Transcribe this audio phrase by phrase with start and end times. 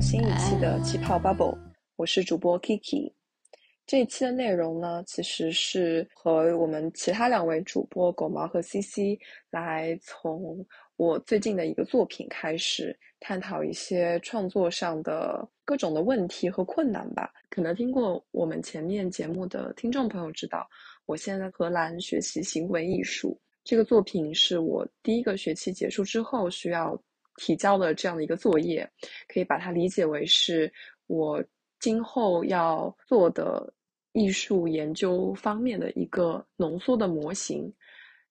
[0.00, 1.56] 新一期的气泡 Bubble，
[1.96, 3.10] 我是主播 Kiki。
[3.86, 9.18] 这一期的内容呢，其实是和我们其他两位主播狗毛和 CC
[9.50, 10.64] 来从
[10.96, 17.32] 我最近的一个作品开始，探讨一些创作上的各种的问题和困难吧。
[17.48, 20.68] 可能听过我们前面节目的听众朋友知道，
[21.06, 27.00] 我现在在荷兰学习行为艺术，这个作品是我第一个学期结束之后需要。
[27.36, 28.88] 提交的这样的一个作业，
[29.28, 30.72] 可以把它理解为是
[31.06, 31.42] 我
[31.78, 33.72] 今后要做的
[34.12, 37.72] 艺术研究方面的一个浓缩的模型。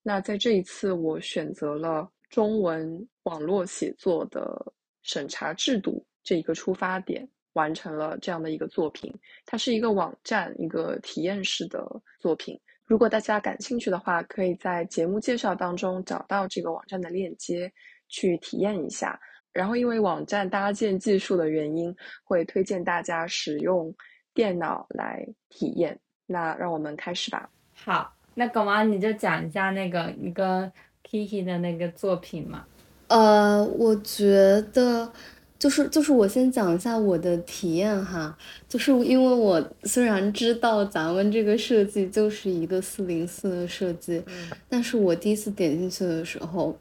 [0.01, 4.73] 那在这一次，我选择了中文网络写作的
[5.03, 9.13] 审查制度这一个出发点，完成了这样的一个作品。
[9.45, 11.87] 它是一个网站，一个体验式的
[12.19, 12.59] 作品。
[12.83, 17.71] 如果大家感兴趣的话，可以在节目介绍当中找到这个网站的链接。
[18.07, 19.19] 去体验一下，
[19.53, 23.93] 然后因为网站搭建技术的原因，会推荐大家使用
[24.33, 25.99] 电脑来体验。
[26.27, 27.49] 那让我们开始吧。
[27.73, 30.71] 好，那狗毛你就讲一下那个一个
[31.07, 32.65] Kiki 的那个作品嘛。
[33.07, 35.11] 呃，我觉得
[35.59, 38.35] 就是就是我先讲一下我的体验哈，
[38.67, 44.23] 就是因为我虽然知道咱们这个设计就是一个四零四的设计，
[44.67, 46.77] 但是我第一次点进去的时候。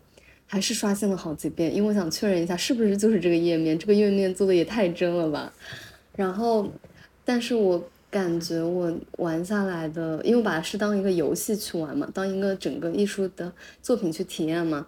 [0.55, 5.53] 还是刷新了好几遍，因为我想确认一下是不是就是这个页面，这个页面做的也太真了吧。
[6.15, 6.71] 然后，
[7.25, 13.53] 但是我感觉我玩下来的，因为我把它是当一个游戏去玩嘛，当一个整个艺术的
[13.83, 14.87] 作品去体验嘛。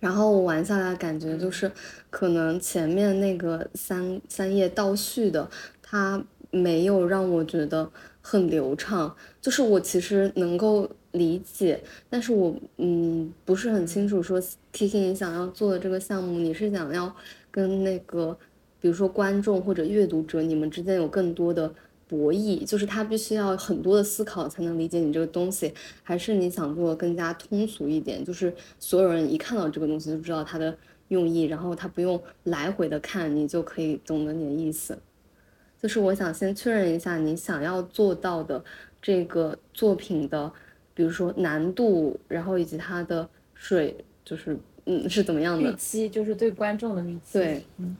[0.00, 1.70] 然后我玩下来感觉就是，
[2.10, 5.48] 可能前面那个三三页倒叙的，
[5.80, 7.88] 它没有让我觉得
[8.20, 10.90] 很流畅，就是我其实能够。
[11.12, 14.22] 理解，但是我嗯不是很清楚。
[14.22, 14.40] 说
[14.72, 17.14] 提醒你想要做的这个项目，你是想要
[17.50, 18.36] 跟那个，
[18.78, 21.72] 比如说观众或者阅读者，你们之间有更多的
[22.06, 30.76] 博弈，就是他必须要很多的思考才能理解你这个东西，还是你想做更加通俗一点，就是所有人一看到这个东西就知道它的
[31.08, 34.98] 用意，然后他不用来回的看，你就可以懂得你的意思。
[35.80, 38.62] 就是我想先确认一下你想要做到的
[39.00, 40.52] 这个作品的。
[40.98, 47.34] 比如说难度，然后以及它的水，就是嗯是怎么样的预期，就是对观众的预期。
[47.34, 47.96] 对，嗯，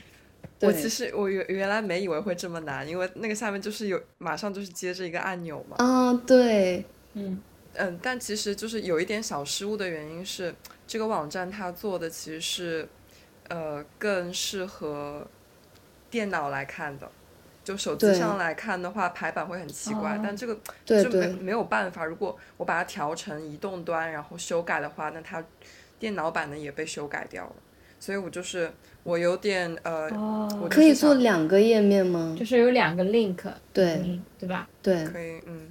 [0.62, 5.76] 我其实我原原来没以为会这么难，因为那个下面就是有马上就是接着一个按钮嘛。
[5.78, 7.40] 啊，对，嗯
[7.74, 10.52] 嗯，但其实就是有一点小失误的原因是，
[10.84, 12.88] 这个网站它做的其实是，
[13.48, 15.24] 呃，更适合
[16.10, 17.08] 电脑来看的。
[17.68, 22.02] 就手机上来看的话，排版会很奇怪，但这个就没没有办法。
[22.02, 25.44] 如果我把它调成移动端，然后修改的话，那它
[25.98, 27.52] 电脑版的也被修改掉了。
[28.00, 28.70] 所以我就是
[29.02, 30.08] 我有点呃，
[30.70, 32.34] 可以做两个页面吗？
[32.38, 33.36] 就是有两个 link，
[33.74, 34.66] 对对吧？
[34.82, 35.68] 对，可以，嗯。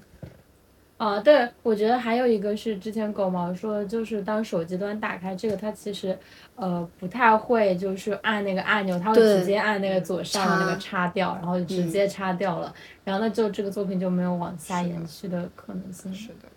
[0.98, 6.18] 啊，对，我觉得还有一个是之前狗毛说，就是当手机端打开这个，它其实
[6.56, 16.12] 呃不太会，就是按那个按钮，它会直接按那个左上的那个叉掉，然后就直接叉掉了，然后那就这个作品就没有往下延续的可能性。
[16.12, 16.50] 是的，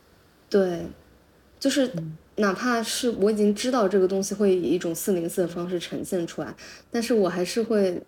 [0.49, 0.87] 对，
[1.59, 1.93] 就是
[2.37, 6.55] 哪怕是我已经知道这个东西会以一种四零四的方式呈现出来，
[6.91, 8.03] 但是我还是会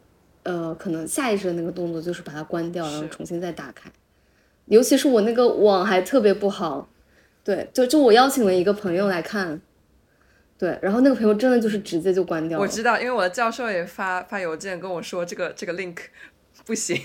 [0.45, 3.91] 呃可能下意识的那个动作就是把它关掉，然后重新再打开。
[4.73, 6.89] 尤其是我那个网还特别不好，
[7.45, 9.61] 对，就就我邀请了一个朋友来看，
[10.57, 12.63] 对，然后那个朋友真的就是直接就关掉了。
[12.63, 15.99] 我知道，因为我的教授也发发邮件跟我说这个这个 link
[16.65, 16.99] 不行，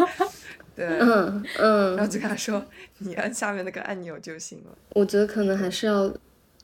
[0.76, 2.62] 对，嗯嗯，然后就跟他说
[2.98, 4.76] 你按下面那个按钮就行了。
[4.90, 6.12] 我觉得可能还是要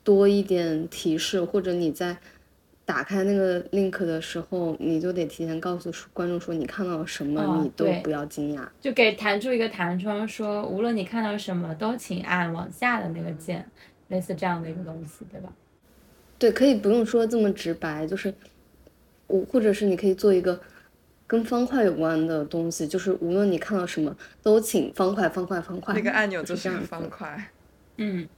[0.05, 2.19] 多一点提示，或者你在。
[2.85, 13.65] 打开那个 link 的时候，你就得提前告诉观众说你看到了什么，你都不要惊讶，就给弹出一个弹窗，说无论你看到什么都请按往下的那个键，
[14.09, 15.53] 类似这样的一个东西，对吧？
[16.39, 18.35] 对，可以不用说这么直白，就是
[19.29, 20.61] 我或者是你可以做一个
[21.29, 27.51] 跟方块有关的东西，就是无论你看到什么都请方块方块方块，那个按钮就是方块，
[27.99, 28.29] 嗯，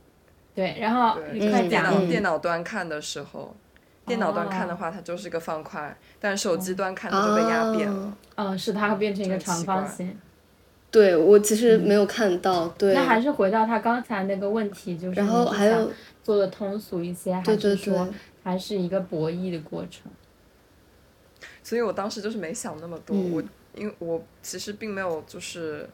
[0.54, 3.56] 对，然后你快讲电脑端看的时候。
[4.06, 8.16] 电脑端看的话，它就是一个方块，但手机端看它就被压扁了。
[8.36, 10.16] 嗯，是它会变成一个长方形。
[10.90, 12.68] 对我其实没有看到。
[12.78, 12.94] 对。
[12.94, 15.90] 那还是回到他刚才那个问题，就是然后还有
[16.22, 18.08] 做的通俗一些，还是说
[18.44, 20.12] 还是一个博弈的过程？
[21.62, 23.42] 所以我当时就是没想那么多，我
[23.74, 25.88] 因为我其实并没有就是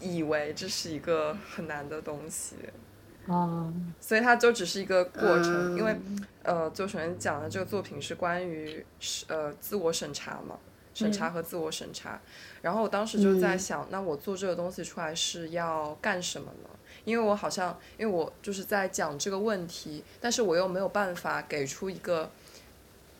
[0.00, 2.54] 以为这是一个很难的东西。
[3.26, 5.96] 哦，所以它就只是一个过程，因为
[6.42, 10.58] 呃，就首先讲的这个作品是关于是呃自我审查嘛，
[10.92, 12.20] 审查和自我审查。
[12.62, 16.68] 然后我当时就在想，那我做这个东西出来是要干什么呢？
[17.04, 22.30] 因为我好像，因为我就是在讲这个问题，但是我又没有办法给出一个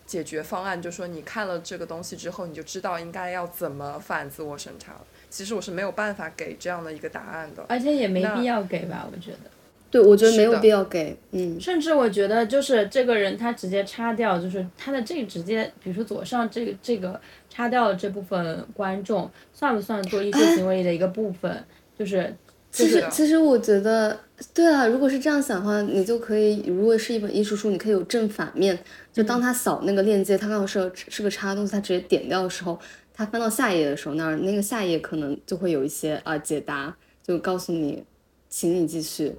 [0.06, 4.96] 解决方案，就说你看了这个东西之后，你就知道应该要怎么反自我审查。
[5.28, 9.06] 其实我是没有办法给这样的一个答案的，而且也没必要给吧？
[9.12, 9.50] 我觉得，
[9.94, 21.64] 对，我觉得没有必要给，嗯，甚至我觉得就是这个人他直接擦掉，就是他的这个直接，比如说左上这个这个擦掉了这部分观众，算不算做艺术 行为的一个部分？
[21.96, 22.34] 就是。
[22.72, 24.18] 其实，其实我觉得，
[24.52, 28.76] 对啊，如果是这样想的话，你就可以，如果是一本艺术书，你可以有正反面。
[29.12, 32.76] 就当他扫那个链接，他刚好是是个插东西，他直接点掉的时候，
[33.12, 36.92] 他翻到下一页的时候，那儿那个下一页可能就会有一些啊解答，
[37.22, 38.02] 就告诉你，
[38.48, 39.32] 请你继续。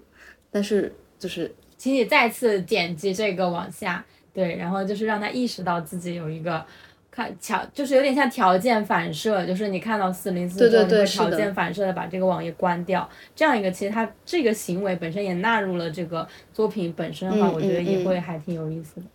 [0.56, 6.66] 但是就是，请你再次点击这个往下，对，然后就是让他意识到自己有一个。
[7.12, 13.10] 看条就是有点像条件反射，就是你看到四零四之后，你会条件反射的把这个网页关掉。
[13.34, 19.08] 这样一个，其实它这个行为本身也纳入了这个作品本身的话，我觉得也会还挺有意思的。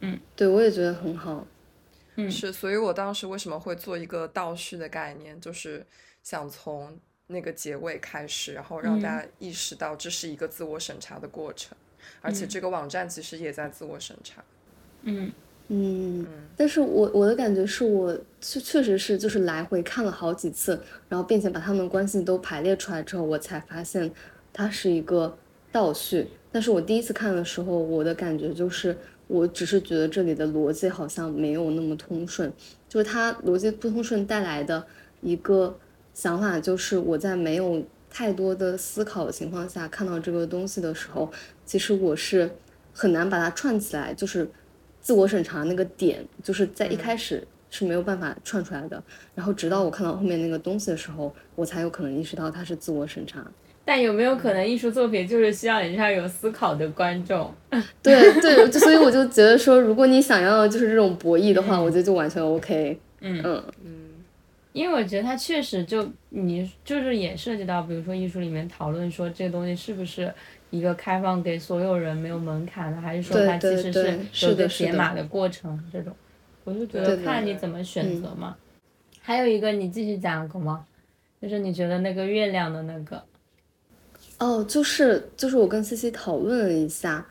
[0.00, 1.46] 嗯，对，我也觉得很好。
[2.16, 5.84] 嗯，是，所以我当时为什么会做一个倒叙的概念，就是
[6.22, 6.98] 想从
[7.32, 11.76] 那个结尾开始，然后让大家意识到这是一个自我审查的过程，
[12.20, 14.44] 而且这个网站其实也在自我审查。
[15.02, 15.32] 嗯。
[15.68, 24.12] 嗯，但是我我的感觉是我确确实是就是来回看了好几次，然后并且把他们关系都排列出来之后，我才发现
[24.52, 25.34] 它是一个
[25.70, 26.28] 倒叙。
[26.50, 28.94] 但是我第一次看的时候，我的感觉就是，
[29.28, 32.52] 我只是觉得这里的逻辑好像没有那么通顺，
[32.86, 34.84] 就是它逻辑不通顺带来的
[35.22, 35.78] 一个
[36.14, 41.30] 想法，就是我在没有太多的思考的情况下看到这个东西的时候，
[41.64, 42.50] 其实我是
[42.92, 44.48] 很难把它串起来，就是。
[45.04, 49.02] 自我审查那个点，就是在一开始是没有办法串出来的，
[49.34, 53.44] 然后直到我看到后面那个东西的时候，我才有可能意识到它是自我审查。
[53.84, 57.52] 但有没有可能艺术作品就是需要你这样有思考的观众？
[58.00, 62.96] 对 对，所以我就觉得说，如果你想要就是这种博弈的话，我觉得就完全 OK。
[63.22, 64.01] 嗯嗯嗯，
[64.72, 70.32] 因为我觉得它确实就你就是也涉及到，比如说艺术里面讨论说这个东西是不是。
[70.72, 73.92] 一个开放给所有人没有门槛的，还是说它其实
[74.32, 75.78] 是有个解码的过程？
[75.92, 76.10] 这种，
[76.64, 78.56] 我就觉得看你怎么选择嘛。
[79.20, 80.86] 还有一个，你继续讲好吗？
[81.42, 83.22] 就是你觉得那个月亮的那个，
[84.38, 87.26] 哦，就是就是我跟 C C 讨论了一下。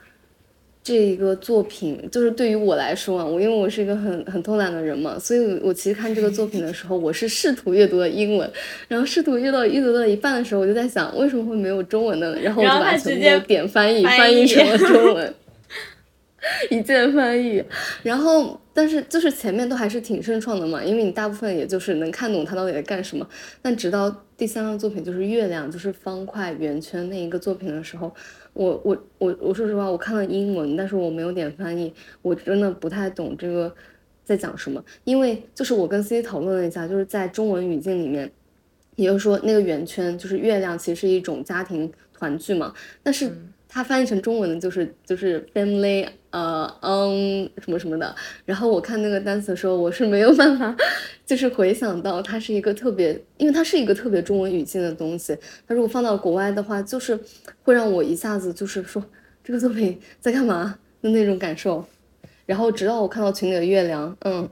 [0.83, 8.51] 这一个作品就是对于我来说啊，我因为我是一个很很偷懒的人嘛，所以我其实看这个作品的时候，我是试图阅读的英文，
[8.87, 15.33] 然后试图阅读阅读到一半的时候，我就在想为什么会没有中文的，然后我就把全部点翻译翻译成了中文，
[16.71, 17.63] 一键翻译。
[18.01, 23.27] 然后但是就是前面都还是挺顺畅的嘛，因为你大部分也就是能看懂他到底在干什么。
[23.61, 28.11] 但直到第三个作品就是月亮，就是方块圆圈那一个作品的时候。
[28.53, 33.73] 我我我我说实话，我看了英文，但是我没有点翻译，我真的不太懂这个
[34.23, 34.83] 在讲什么。
[35.03, 38.31] 因为就是我跟 C 讨论了一下，就是在中文语境里面，
[38.95, 43.31] 也就是说那个圆圈就是月亮，其实是一种家庭团聚嘛，但是。
[43.73, 48.13] 它翻译成中文的就是就是 family，呃，on 什么什么的。
[48.43, 50.75] 然后我看那个单词的时候，我是没有办法，
[51.25, 55.33] 就是回想到它是一个特别，因为它是一个特别中文语境的东西。
[55.65, 57.17] 它如果放到国外的话，就是
[57.63, 59.01] 会让我一下子就是说
[59.41, 61.85] 这个作品在干嘛的那种感受。
[62.45, 64.49] 然后直到我看到群里的月亮，嗯。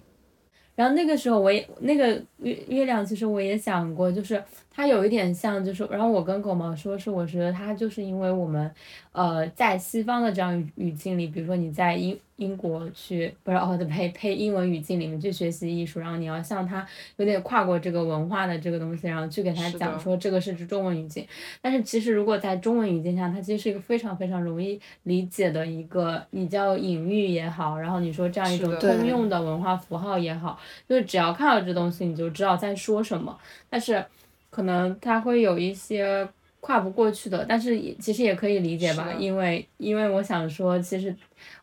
[0.75, 2.07] 然后那个时候我也那个
[2.37, 4.41] 月月亮，其实我也想过，就是
[4.79, 8.73] 它有一点像，就是然后我跟狗毛说，是我觉得它就是因为我们，
[9.11, 12.17] 呃，在西方的这样语语境里，比如说你在英。
[12.39, 21.27] 英国去不是哦，的呸呸英文语境里面去学习艺术，然后你要向它有点跨过这个文化的这个东西，然后去给他讲说这个是指中文语境。
[21.61, 30.57] 但是其实如果在中文语境下，它其实是一个非常非常容易理解的一个你叫隐喻也好，然后你说这样一种通用的文化符号也好，
[30.87, 33.37] 就是只要看到这东西你就知道在说什么。
[33.69, 34.01] 但是
[34.49, 36.27] 可能他会有一些
[36.59, 41.15] 跨不过去的，但是也其实也可以理解吧，因为因为我想说其实。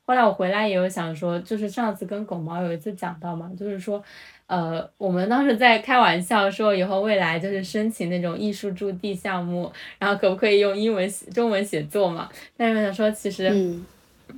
[0.09, 4.01] 后来我回来也有想说，就是上次跟狗毛有一次讲到嘛，就是说，
[4.47, 12.31] 呃，我们当时在开玩笑说，以后未来就是申请那种艺术驻地项目，然后可不可以用英文写中文写作嘛？
[12.57, 13.53] 但是想说，其实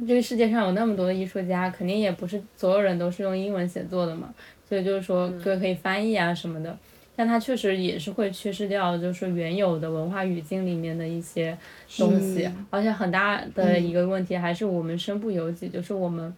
[0.07, 4.33] 这个世界上有那么多的艺术家，肯定也不是所有人都是用英文写作的嘛，
[4.67, 6.75] 所以就是说，可可以翻译啊什么的。
[7.19, 11.59] 但它确实也是会缺失掉，就是原有的文化语境里面的一些
[11.97, 16.33] 东西，而且很大的一个问题还是我们身不由己，就是我们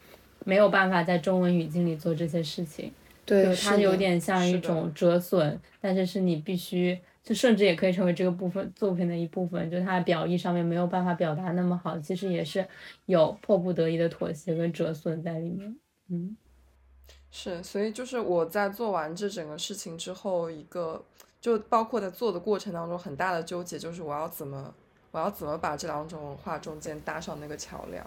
[0.47, 2.91] 没有办法在中文语境里做这些事情，
[3.27, 6.99] 对，它有点像一种折损，但是是你必须。
[7.23, 12.67] 就甚至也可以成为这个部分作品的一部分，就它的表意上面没有办法表达那么好，其实也是
[13.05, 15.77] 有迫不得已的妥协跟折损在里面。
[16.09, 16.35] 嗯，
[17.31, 21.03] 是，所以就是我在做完这整个事情之后，一个
[21.41, 24.75] 就包括在做的过程当中，很大的纠结就是我要怎么，
[25.11, 28.05] 我要怎么把这两种文化中间搭上那个桥梁。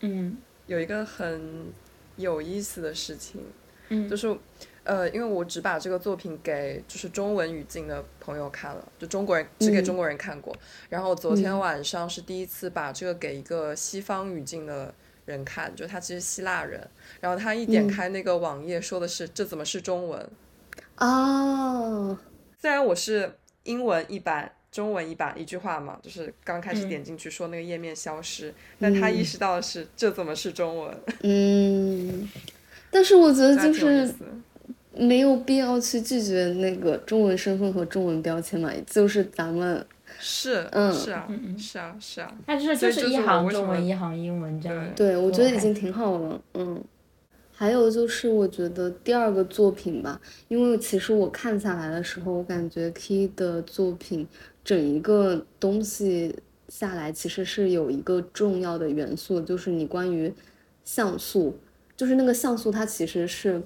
[0.00, 1.72] 嗯，有一个很
[2.16, 3.40] 有意思的事情，
[3.88, 4.36] 嗯，就是。
[4.84, 10.54] 呃，因为我只把这个作品给就是中文语境的朋友看了，就中国人只给中国人看过。
[10.90, 14.92] 然后昨天晚上是第一次把这个给一个西方语境的
[15.24, 16.80] 人看，就他其实希腊人。
[17.20, 20.28] 然后他一点开那个网页，说的是这怎么是中文？
[20.98, 22.18] 哦，
[22.60, 23.32] 虽然我是
[23.64, 30.96] 英文一版，中文一版，一句话嘛，就是刚开始点进去说那个页面消失，但他意识到的是这怎么是中文？
[31.22, 32.28] 嗯，
[32.90, 34.14] 但是我觉得就是。
[34.96, 39.84] 没有必要去拒绝那个中文身份和中文标签嘛，就是咱们
[40.26, 41.28] 是，嗯，是啊，
[41.58, 44.94] 是啊，是啊，它就是就是一行中文一行英文这样。
[44.96, 46.82] 对，我觉得已经挺好了，嗯。
[47.52, 54.26] 还有就是我觉得第二个作品吧，因为其实我看下来的时候，我感觉 Key 的作品
[54.64, 56.34] 整一个东西
[56.68, 60.32] 下来，其实是有一个重要的元素，就是你关于
[60.84, 61.58] 像素，
[61.94, 63.62] 就是那个像素，它其实是。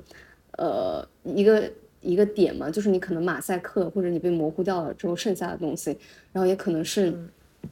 [0.61, 5.97] 呃，一个一个点嘛，就是你可能马赛克或者你被模糊掉了之后剩下的东西，
[6.33, 7.12] 然后也可能是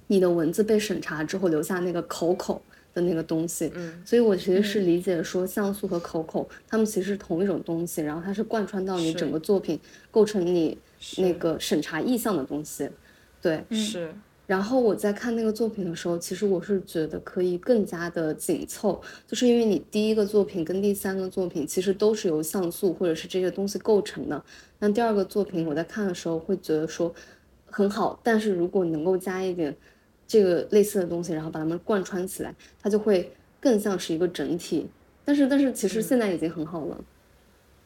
[0.08, 2.60] 你的文字被审查之后留下那个口口
[2.92, 3.70] 的那个东西。
[3.74, 9.78] 嗯，所以我其实是理解说像素和口口，它们其实是同一种东西，然后它是贯穿到你整个作品，
[10.10, 10.76] 构成你
[11.18, 12.88] 那个审查意向的东西。
[13.40, 14.12] 对，是。
[14.46, 24.40] 然后我在看那个作品的时候，其实我是觉得可以更加的紧凑，就是因为你第一个作品跟第三个作品其实都是由像素或者是这些东西构成的。
[24.78, 27.12] 那第二个作品我在看的时候会觉得说
[27.66, 29.76] 很好，但是如果能够加一点
[30.28, 34.86] 这个类似的东西，然后把它们贯穿起来，它就会更像是一个整体。
[35.24, 37.04] 但是但是其实现在已经很好了。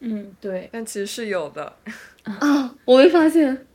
[0.00, 0.68] 嗯，对。
[0.70, 1.72] 但其实是有的
[2.24, 3.66] 啊，我没发现。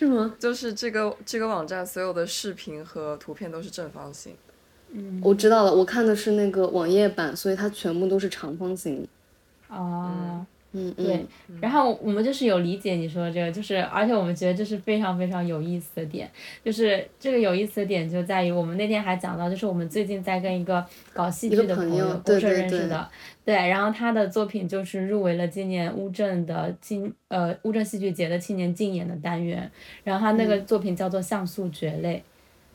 [0.00, 0.34] 是吗？
[0.38, 4.34] 就是这个这个网站所有的视频和图片都是正方形。
[4.92, 9.06] 嗯，我知道了，我看的是那个网页版，所以它全部都是长方形。
[9.68, 9.76] 啊。
[9.78, 11.26] 嗯，对，
[11.60, 16.30] 然后我们就是有理解你说的这个，就是而且我们觉得这是非常非常有意思的点，
[16.64, 23.10] 就是这个有意思的点就在于我们那天还讲到，就是我们最近在跟一个搞戏剧的朋友公社认识的，
[23.44, 29.68] 对，然后他的作品就是入围了今年乌镇的青呃乌镇戏剧节的青年竞演的单元，
[30.04, 32.22] 然后他那个作品叫做像素蕨类，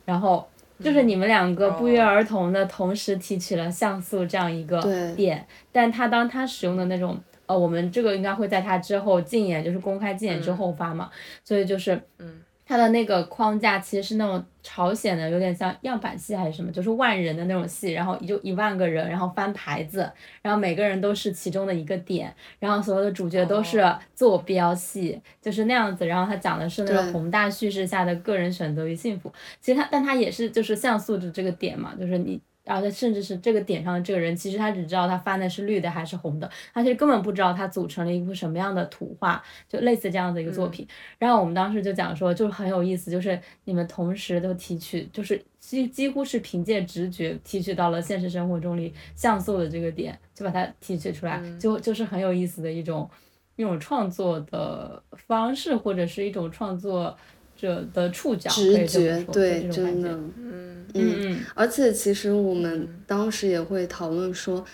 [0.04, 0.46] 然后
[0.80, 4.82] 就是你们两个不约而同的同时提取了像素这样一个
[5.14, 7.18] 点，但他当他使用的那种。
[7.46, 11.10] 呃，我们这个应该会在它之后禁演，就是公开禁演之后发嘛，
[11.44, 20.10] 所以就是，嗯，它的那个框架其实是那种朝鲜的，有点像样板戏还是什么，就是万人的那种戏，然后就一万个人，然后翻牌子，
[20.42, 23.84] 然后每个人都是其中的一个点，然后所有的主角都是
[24.14, 32.40] 坐标系，就是那样子，然后它讲的是那个宏大叙事下的个人选择与幸福，其实它，但它也是就是像素的这个点嘛，就是你。
[32.66, 40.84] 然后他，甚至是这个点上的这个人，其实他只知道他翻的是绿的还是红的，他其实根本不知道他组成了一幅什么样的图画，就类似这样的一个作品。
[41.16, 53.08] 然后我们当时就讲说，就是很有意思，就是你们同时都提取，就是几几乎是凭借直觉提取到了现实生活中里像素的这个点，就把它提取出来，就就是很有意思的一种
[53.54, 57.16] 一种创作的方式，或者是一种创作。
[57.56, 60.76] 者的触角，直觉，对，真的，嗯。
[60.98, 64.64] 嗯，而且其实我们当时也会讨论说，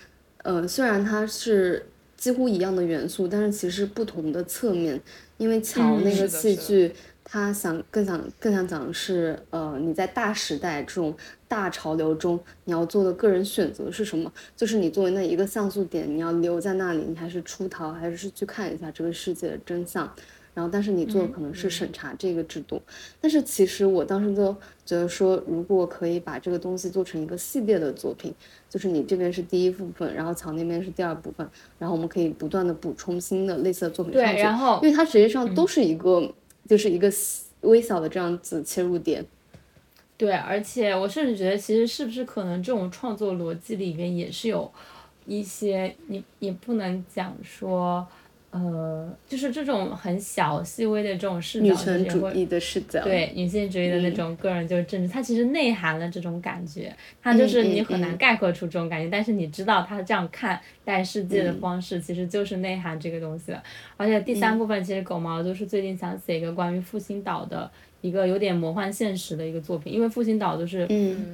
[0.44, 1.84] 呃，虽然它是
[2.16, 5.00] 几乎一样的元素，但是其实不同的侧面，
[5.36, 6.92] 因为乔那个戏剧，
[7.24, 11.12] 他想更想更想讲的是，呃，你在大时代这种
[11.48, 14.32] 大潮流中，你要做的个人选择是什么？
[14.56, 20.14] 就是你作为那一个像素点，你要留在那里，你还是出逃，还是去看一下这个世界的真相？
[20.54, 22.78] 然后，但是你做的可能是审查这个制度，
[23.22, 24.52] 但是其实我当时就
[24.84, 28.34] 觉得说，如果可以把这个东西做成一个系列的作品，
[28.68, 34.34] 就是你这边是第一部分，然后墙那边是第二部分，然后我们可以不断的补充新的类似的作品上去。
[34.34, 36.30] 对，然后因为它实际上都是一个，
[36.68, 37.10] 就是一个
[37.62, 39.24] 微小的这样子切入点。
[40.18, 44.70] 对，而且我甚至觉得，其实是不是可能这种创作逻辑里面也是有
[45.24, 48.06] 一些，你也不能讲说。
[48.52, 63.62] 呃，就是这种很小细微的这种视角，女权主义的视角，对女性主义的那种个人就是政治，它其实内涵了这种感觉，它就是你很难概括出这种感觉，但是你知道他这样看待世界的方式，其实就是内涵这个东西的。
[63.96, 67.70] 而且第三部分其实狗毛就是最近想写一个关于复兴岛的。
[68.02, 70.84] 一个有点魔幻现实的一个作品，因为复兴岛就是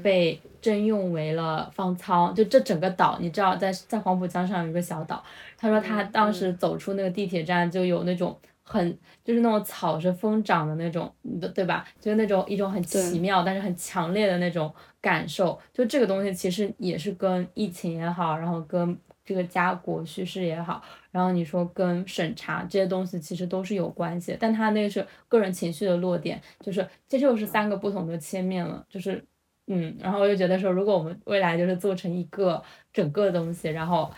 [0.03, 5.25] 被征用为了方舱，就这整个岛，你知道，在在黄浦江上有一个小岛。
[5.59, 11.13] 他说他当时走出那个地铁站，就有那种很就是那种草是疯长的那种，
[11.55, 11.85] 对吧？
[12.01, 15.59] 就是那种一种很奇妙但是很强烈的那种感受。
[15.73, 20.81] 就这个东西其实也是跟疫情也好，然后跟这个家国叙事也好。
[21.11, 29.25] 然后你说跟审查这些东西其实都是有关系，但他那个是个人情绪的落点，就是这就是三个不同的切面了，就是
[29.69, 34.11] 嗯，然后我就觉得说，如果我们未来就是做成一个整个东西，然后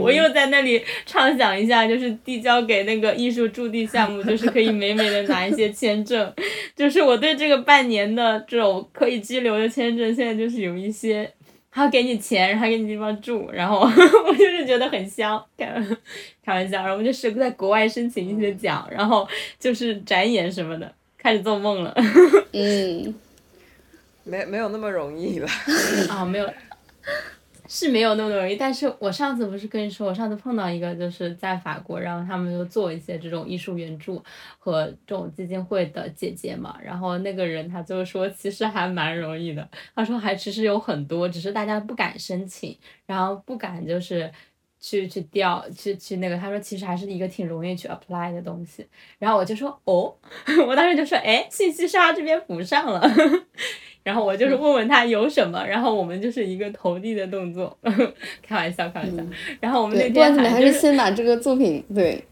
[0.00, 6.32] 我又在那里畅想一下，就是递交给那个艺术驻地项目，就是可以美美的拿一些签证，
[6.74, 11.30] 就是我对这个半年的这种可以居留的签证，现在就是有一些。
[11.76, 13.80] 还要给你钱，然后给你地方住，然后
[14.28, 15.66] 我就是觉得很香，开
[16.44, 19.26] 开玩笑，然后我就是在国外申请一些奖，然后
[19.58, 21.92] 就是展演什么的，开始做梦了。
[22.54, 23.12] 嗯，
[24.24, 25.48] 没没有那么容易了。
[26.10, 26.50] 啊，没有。
[27.66, 34.22] 是没有那么容易，但是我上次不是跟你说，我上次碰到一个就是在法国，然后他们就做一些这种艺术援助
[34.58, 39.66] 和这种基金会的姐姐嘛，然后那个人他就说其实还蛮容易的，
[39.96, 44.30] 他说还其实有很多，只是大家不敢申请，然后不敢就是
[44.78, 48.86] 去去调去去那个，他说其实还是一个挺容易去 apply 的东西，
[49.18, 50.14] 然后我就说哦，
[50.68, 53.00] 我当时就说哎，信息沙这边补上了。
[54.04, 57.76] 然后我就是问问他有什么，然后我们就是一个投递的动作，
[58.42, 59.22] 开玩笑，开玩笑。
[59.60, 62.22] 然后我们那天还是先把这个作品 对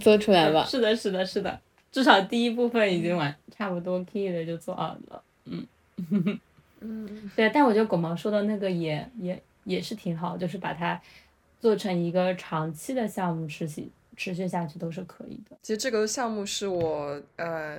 [0.00, 0.64] 做出来吧。
[0.66, 1.60] 是的，是的，是的，
[1.92, 5.22] 至少第一部分已经完，差不多 key 的就做好了。
[5.44, 5.66] 嗯
[6.80, 7.50] 嗯，对。
[7.50, 10.98] 但我觉得狗毛说的那个也也也是挺好，就是把它
[11.60, 15.54] 做成一个长期的项目，持续持续下去都是可以的。
[15.60, 17.76] 其实这个项目是我呃。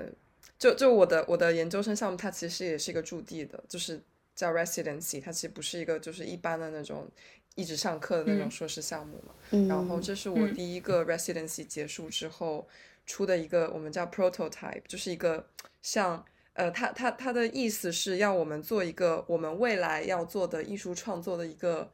[0.61, 3.99] 就就我的我的研究生项目，它其实也是一个驻地的，就是
[4.35, 7.09] 叫 residency，它其实不是一个就是一般的那种
[7.55, 9.33] 一直上课的那种硕士项目嘛。
[9.67, 12.67] 然后这是我第一个 residency 结束之后
[13.07, 15.43] 出的一个我们叫 prototype，就是一个
[15.81, 21.91] 像呃，它它它的意思是要我们做一个我们未来要做的艺术创作的一个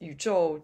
[0.00, 0.60] 宇宙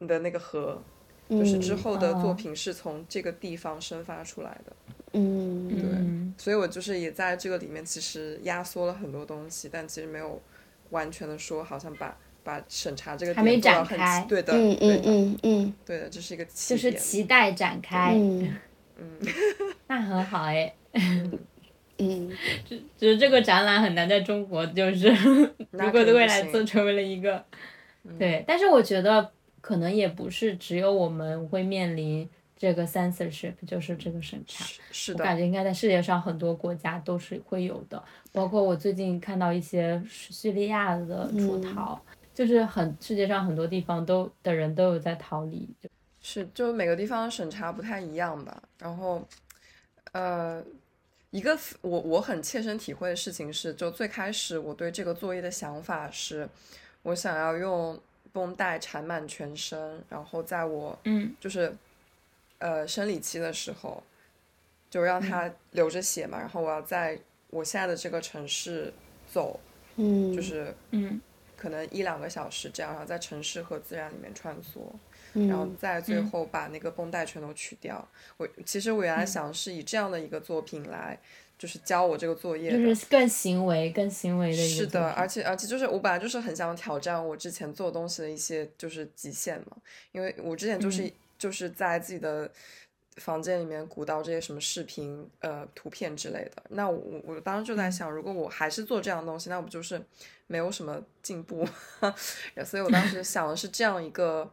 [0.00, 0.84] 的那个核，
[1.30, 4.76] 就是之后的作品是从这个地方生发出来的。
[5.12, 10.40] 嗯，对，所以我就是也在这个里面，其实压缩了很多东西，但其实没有
[10.90, 18.54] 完全的说，好像把把审查这个还没展开，对的，嗯嗯嗯嗯，对的，这是一个就是期待展开， 嗯。
[18.98, 19.08] 嗯，
[19.88, 20.72] 那很好哎，
[21.98, 22.30] 嗯，
[22.64, 25.08] 只只是这个展览很难在中国，就是
[25.72, 27.44] 如果未来做成为了一个，
[28.18, 32.28] 对，但是我觉得可能也不是只有我们会面临。
[32.62, 42.00] 这个 censorship 就是这个审查，是的，我感觉应该在世界上很多国家都是会有的，包括我最近看到一些叙利亚的出逃，
[42.32, 45.68] 就是很世界上很多地方都的人都有在逃离，
[46.20, 48.62] 是就每个地方审查不太一样吧。
[48.78, 49.26] 然后，
[50.12, 50.62] 呃，
[51.32, 56.48] 一个我我很切身体会的事情是，就最开始我对这个作业的想法是，
[57.02, 57.98] 我想要用
[58.32, 61.74] 绷带缠满全身，然后在我嗯就是。
[62.62, 64.00] 呃，生理期的时候，
[64.88, 67.18] 就让它流着血嘛，然后我要在
[67.50, 68.94] 我现在的这个城市
[69.26, 69.58] 走，
[69.96, 71.20] 嗯，就是嗯，
[71.56, 78.08] 可能一两个小时这样，然后在城市和自然里面穿梭，然后再最后把那个绷带全都取掉。
[78.36, 81.18] 我其实我原来想是以这样的一个作品来，
[81.58, 84.84] 就是教我这个作业，就是更行为、更行为的一个。
[84.84, 89.76] 是的，而且而且就是我本来就是很想挑战我之前做东西的一些就是极限嘛，
[90.12, 91.10] 因为我之前就是。
[91.42, 92.48] 就是在自己的
[93.16, 96.62] 房间里面鼓捣这些什么视频、呃图片之类的。
[96.68, 100.00] 那我我当时就在想，如果我还是做这样的东西，那不就是
[100.46, 101.66] 没有什么进步？
[102.64, 104.48] 所以我当时想的是这样一个，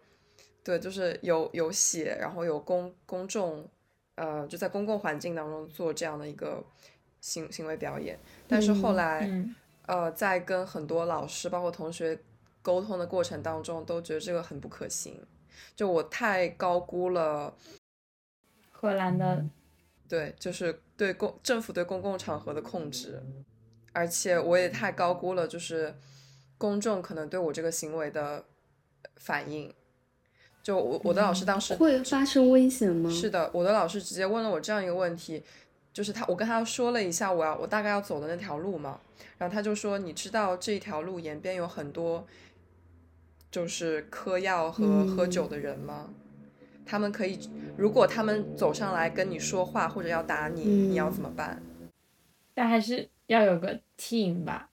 [0.64, 3.70] 对，就是有有写，然后有公公众，
[4.16, 6.66] 呃，就在公共环境当中做这样的一个
[7.22, 8.18] 行行为表演。
[8.48, 9.30] 但是后来，
[9.86, 12.20] 呃，在跟很多老师包括同学
[12.64, 15.22] 沟通的过程当中，都觉得这个很不可行。
[15.76, 17.56] 就我太高估了
[18.72, 19.46] 荷兰的，
[20.08, 23.22] 对，就是对公政府对公共场合的控制，
[23.94, 25.96] 而且我也太高估了，就是
[26.58, 28.46] 公众可能对我这个行为的
[29.16, 29.74] 反应。
[30.62, 33.10] 就我我的老师当时会发生危险吗？
[33.10, 35.42] 是的，我的老师直接问了我这样一个问题，
[35.94, 39.00] 就是他我跟他说了一下我要我大概要走的那条路嘛，
[39.38, 42.28] 然后他就说你知道这一条路沿边有很多
[43.52, 46.10] 就是嗑药和喝酒的人吗？
[46.86, 47.40] 他们可以
[47.78, 51.62] 如果他们走上来跟你说话或者要打你，你要怎么办？
[52.54, 54.70] 但还是要有个 team 吧。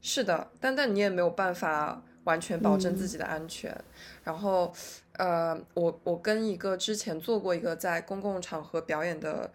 [0.00, 3.76] 是的，但但你也没有办法完全保证自己的安全。
[4.22, 4.72] 然后，
[5.14, 9.50] 呃，我我跟一个之前做过一个在公共场合表演的，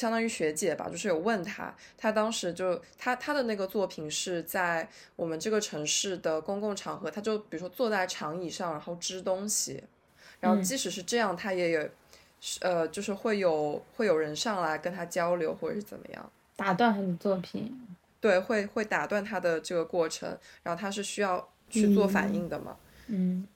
[0.00, 9.84] 相当于学姐吧，就是有问她，她当时就她她的那个作品是在我们这个城市的公共场合，她就比如说坐在长椅上，然后织东西，
[10.40, 11.88] 然后即使是这样，她也有，
[12.62, 17.78] 呃，就是会有会有人上来跟她交流或者是怎么样，打断她的作品。
[18.20, 20.28] 对，会会打断她的这个过程，
[20.62, 22.76] 然后她是需要去做反应的嘛？
[23.08, 23.46] 嗯，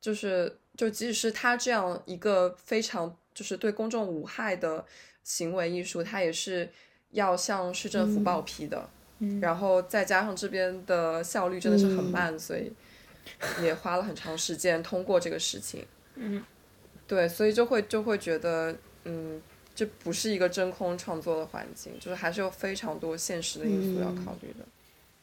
[0.00, 4.84] 就是就即使是他这样一个非常就是对公众无害的
[5.22, 6.68] 行为艺术，它也是
[7.10, 8.88] 要向市政府报批的。
[9.18, 12.72] 嗯，然后再加上这边的效率真的是很慢，所以
[13.62, 15.86] 也花了很长时间通过这个事情。
[16.16, 16.42] 嗯，
[17.06, 19.40] 对，所以就会就会觉得，嗯。
[19.72, 24.66] 这不是一个真空创作的环境，就是还是有非常多现实的因素要考虑的。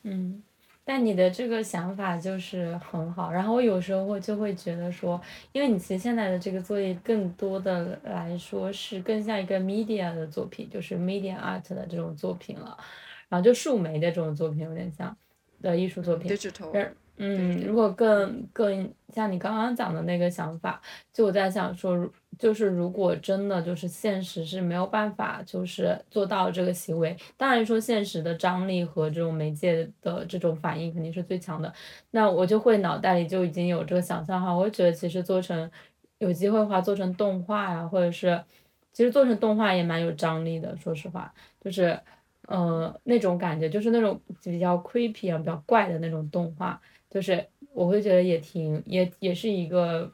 [0.03, 0.41] 嗯，
[0.89, 3.29] 但你的这个想法就是很好。
[3.29, 5.21] 然后我有时候会就会觉得说，
[5.51, 12.77] 因为你其实现在的这个作业更多的来说是更像一个 media 的作品，就是 media art 的这种作品了。
[13.27, 15.13] 然后就数媒的这种作品有点像
[15.61, 16.31] 的艺术作品。
[16.31, 16.71] digital。
[17.19, 20.79] 嗯，如果更更像你刚刚讲的那个想法，
[21.11, 31.73] 就我在想说，就是如果真的就是现实是没有办法就是做到这个行为，当然说现实的张力和这种媒介的这种反应肯定是最强的，
[32.11, 35.71] 那我就会脑袋里就已经有这个想象哈，我觉得其实做成
[36.19, 38.39] 有机会的话做成动画呀，或者是
[38.93, 41.99] 其实做成动画也蛮有张力的，说实话，就是
[42.47, 46.79] 呃那种感觉就是那种比较 creepy 啊比较怪的那种动画。
[47.09, 50.11] 就是我会觉得也挺也也是一个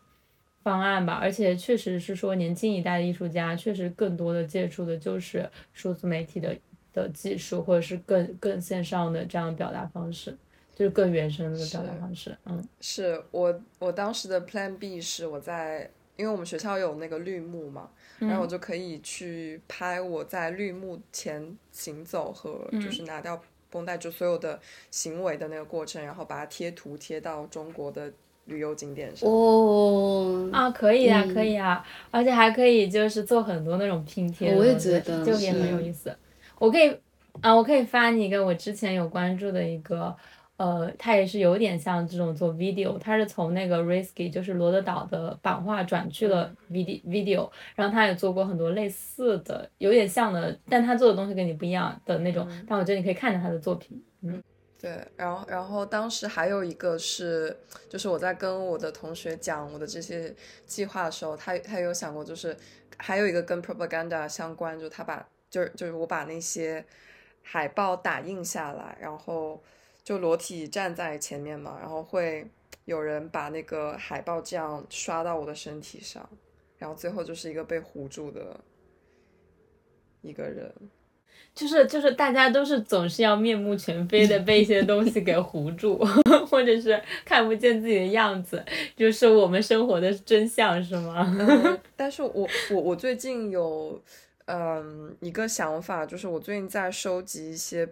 [0.61, 6.55] 方案吧，而且确实是说年轻一代的艺术家确实更多的接触的就是数字媒体的
[6.93, 10.37] 的技术，或者是更更线上的这样表达方式，
[10.75, 12.37] 就是更原生的表达方式。
[12.45, 23.41] 嗯，是我我当时的 Plan B 是我在，因为我们学校有那个绿幕嘛，然后我就可以去拍我在绿幕前行走和就是拿掉。
[23.73, 24.59] 绷带就所有的
[24.91, 28.11] 行为的那个过程，然后把它贴图贴到中国的
[28.45, 29.27] 旅游景点上。
[29.27, 36.15] 哦，啊，可以啊，可以啊，而且还可以就是做很多那种拼贴，我也觉得就也很有意思。
[36.59, 36.95] 我可以
[37.41, 40.15] 啊，我可以发你一个我之前有关注的一个。
[40.63, 54.41] 呃，他也是有点像这种做 video，他是从那个 Risky，就是罗德岛的版画转去了 video video，然后他也做过很多类似的，有点像的，但他做的东西跟你不一样的那种，但我觉得你可以看着他的作品，嗯，
[54.79, 57.53] 对，然后然后当时还有一个是，
[57.89, 60.33] 就是我在跟我的同学讲我的这些
[60.65, 62.55] 计划的时候，他他有想过，就是
[62.95, 66.85] 还有一个跟 propaganda 相关，就他把就是就是我把那些
[67.41, 69.61] 海报打印下来，然后。
[70.03, 72.45] 就裸体站在前面嘛，然后会
[72.85, 76.27] 有人把那个海报这样刷到我的身体上，
[76.77, 78.59] 然后最后就是一个被糊住的
[80.21, 80.69] 一个人，
[81.55, 85.97] 就是就是大家都是总是要面目全非的被一些东西给糊住，
[86.51, 88.61] 或者是看不见自己的样子，
[88.97, 91.33] 就是我们生活的真相是吗？
[91.95, 94.01] 但是我我我最近有
[94.47, 97.87] 嗯一个想法，就是我最近在收集一些。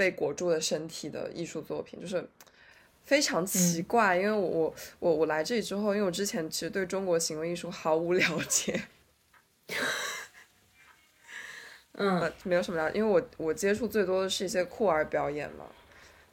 [0.00, 2.26] 被裹住的身体的艺术作品，就是
[3.04, 4.16] 非常奇怪。
[4.16, 8.84] 因为我我我来这里之后，因为我之前其实对中国行为艺术毫无了解，
[11.92, 12.98] 嗯，没有什么了解。
[12.98, 15.66] 因为我我接触最多的是一些酷儿表演嘛。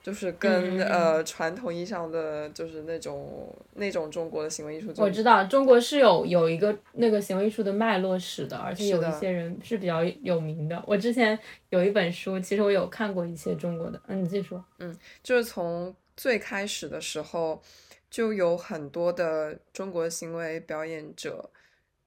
[0.07, 10.81] 就是跟呃传统意义上的就是那种那种中国的行为艺术，我知道中国是有有一个那个行为艺术的脉络史的，而且有一些人是比较有名的。
[10.87, 11.37] 我之前
[11.71, 14.63] 有一本书，其实我有看过一些中国的，嗯，你继续说。
[14.79, 17.61] 嗯，就是从最开始的时候，
[18.09, 21.49] 就有很多的中国行为表演者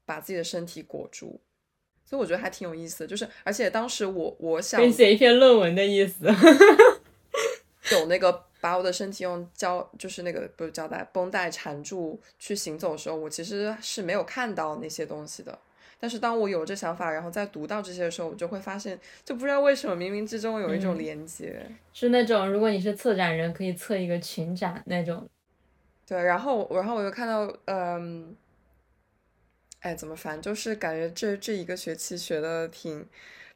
[0.06, 1.38] 把自己的身体裹住，
[2.06, 3.06] 所以我觉得还挺有意思的。
[3.06, 6.24] 就是而且当时我我想写一篇论文的意思。
[7.90, 15.58] 有那个把我的身体用胶，就是那个不是胶带绷带缠住去行走的时候，我其实是没有看到那些东西的。
[16.02, 21.60] 但是当我有这想法，然后再读到这些的时候，我就会发现，就不知道为什么冥冥之中有一种连接，
[21.92, 25.28] 是那种如果你是策展人，可以策一个群展那种。
[26.06, 28.34] 对，然后然后我又看到，嗯，
[29.80, 30.40] 哎，怎么烦？
[30.40, 33.06] 就是感觉这这一个学期学的挺，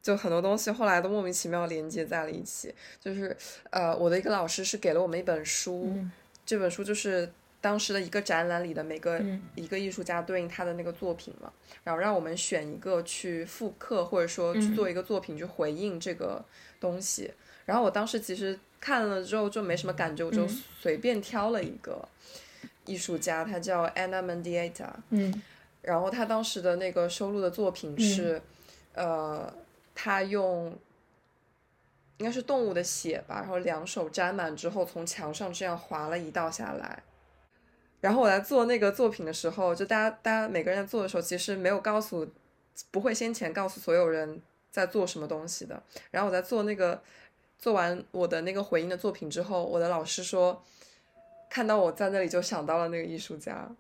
[0.05, 2.73] 就很多东西后来都莫名其妙连接在了一起。
[3.01, 3.35] 就是
[3.71, 5.97] 呃，我的一个老师是给了我们一本书，
[6.45, 9.19] 这本书就是当时的一个展览里的每个
[9.55, 11.51] 一个艺术家对应他的那个作品嘛，
[11.83, 16.45] 然后让我们选一个去复刻，或者说去做一个作品去回应这个
[16.79, 17.33] 东西。
[17.65, 22.07] 然后我当时其实看了之后就没什么感觉，我就随便挑了一个
[22.85, 24.91] 艺术家，他叫 Anna Mendieta。
[25.09, 25.43] 嗯。
[25.81, 28.41] 然后他当时的那个收录的作品是，
[28.95, 29.53] 呃，
[29.95, 30.77] 他用
[32.19, 37.03] 应该是动物的血吧，然后两手沾满之后，从墙上这样划了一道下来。
[38.01, 42.29] 然后我在做那个作品的时候，就大家大家每个人在做的时候，其实没有告诉，
[42.91, 45.83] 不会先前告诉所有人在做什么东西的。
[46.11, 47.03] 然后我在做那个
[47.59, 50.63] 做完我的那个回应的作品之后，我的老师说，
[51.49, 53.71] 看到我在那里就想到了那个艺术家，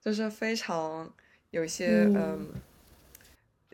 [0.00, 1.12] 就是非常。
[1.52, 2.46] 有一些嗯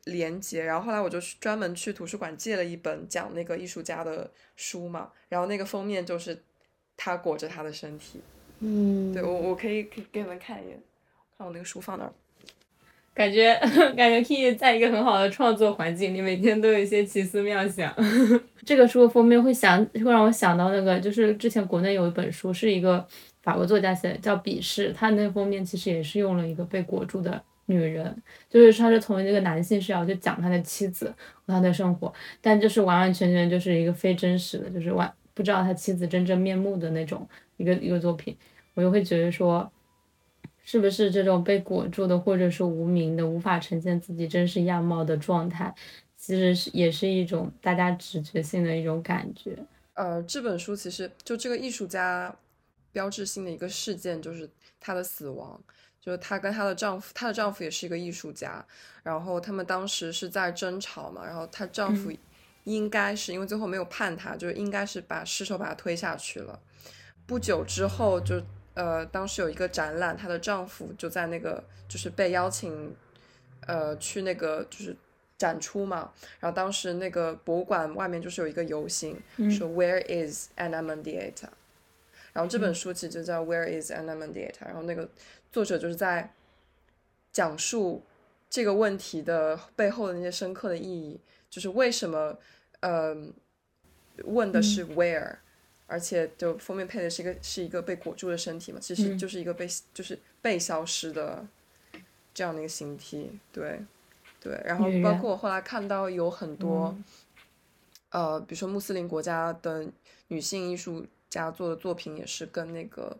[0.07, 6.37] 连接，然后后来我就专门去图书馆借了一本讲那个艺术家的书嘛，然后那个封面就是
[6.97, 8.21] 他裹着他的身体，
[8.61, 10.81] 嗯，对我我可以可以给你们看一眼，
[11.37, 12.12] 看我那个书放哪儿，
[13.12, 13.53] 感觉
[13.97, 17.92] 感觉 Key 在一个很好的创作环境里，每天都有一些奇思妙想。
[18.64, 23.05] 这个书的封面会想会让我想到那个，就是之前国内有一本书是一个
[23.42, 27.42] 法国作家写的，叫《鄙视》，他那封面其实也是用了一个被裹住的。
[27.66, 31.07] 女人就是他是从一个男性视角去讲他的妻子
[31.44, 38.37] 和他的生活，但就是完完全全就是一个非真实的，就是完不知道他妻子真正面目的那种一个一个作品，
[38.74, 39.70] 我就会觉得说，
[40.64, 45.74] 是不是这种被裹住的或者是无名的无法呈现自己真实样貌的状态，
[46.16, 49.57] 其实是也是一种大家直觉性的一种感觉。
[49.94, 52.35] 呃，这本书其实就这个艺术家
[52.92, 54.48] 标志性的一个事件就是
[54.79, 55.61] 他的死亡。
[56.07, 58.64] 就是她跟她的丈夫，她的丈夫也是一个艺术家，
[59.03, 62.12] 然后他们当时是在争吵嘛，然后她丈夫
[62.62, 66.57] 应该是因为最后没有判她，就是应该是把尸首把她推下去了。
[67.27, 68.40] 不久之后，就
[68.75, 72.95] 呃，当时有一个展览，她的丈夫就在那个就是被邀请，
[73.66, 74.97] 呃，去那个就是
[75.37, 81.49] 展出嘛，然后当时那个博物馆外面就是有一个游行，说 Where is Anna Mendieta？
[82.37, 84.66] 然后这本书其实就叫 Where is Anna Mendieta？
[84.66, 85.09] 然后那个。
[85.53, 86.35] 作者就是在
[87.33, 88.03] 讲述
[88.51, 91.18] 这个问题的背后的那些深刻的意义，
[91.49, 92.37] 就是为什么，
[92.81, 93.16] 呃，
[94.25, 95.37] 问的是 where，
[95.87, 101.46] 而且就封面配的是一个是一个被裹住的身体嘛，其实就是一个被就是被消失的
[102.35, 103.81] 这样的一个形体，对
[104.38, 106.94] 对，然后包括我后来看到有很多，
[108.11, 109.87] 呃，比如说穆斯林国家的
[110.29, 113.17] 女性艺术家做的作品也是跟那个。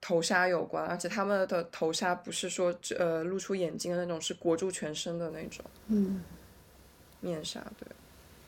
[0.00, 5.64] 头纱有关，而且他们的头纱不是说呃露出眼睛的那种，是裹住全身的那种。
[5.88, 6.22] 嗯，
[7.20, 7.88] 面纱对，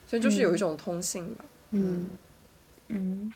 [0.06, 1.44] 所以就是有一种通性吧。
[1.70, 2.08] 嗯
[2.86, 3.32] 嗯，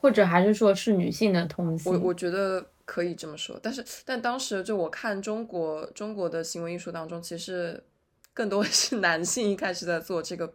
[0.00, 1.92] 或者还是说是女性的通性？
[1.92, 7.84] 我我觉得可以这么说，但是但当时就我看中国中国的行为艺术当中，其实
[8.32, 10.54] 更多的是男性一开始在做这个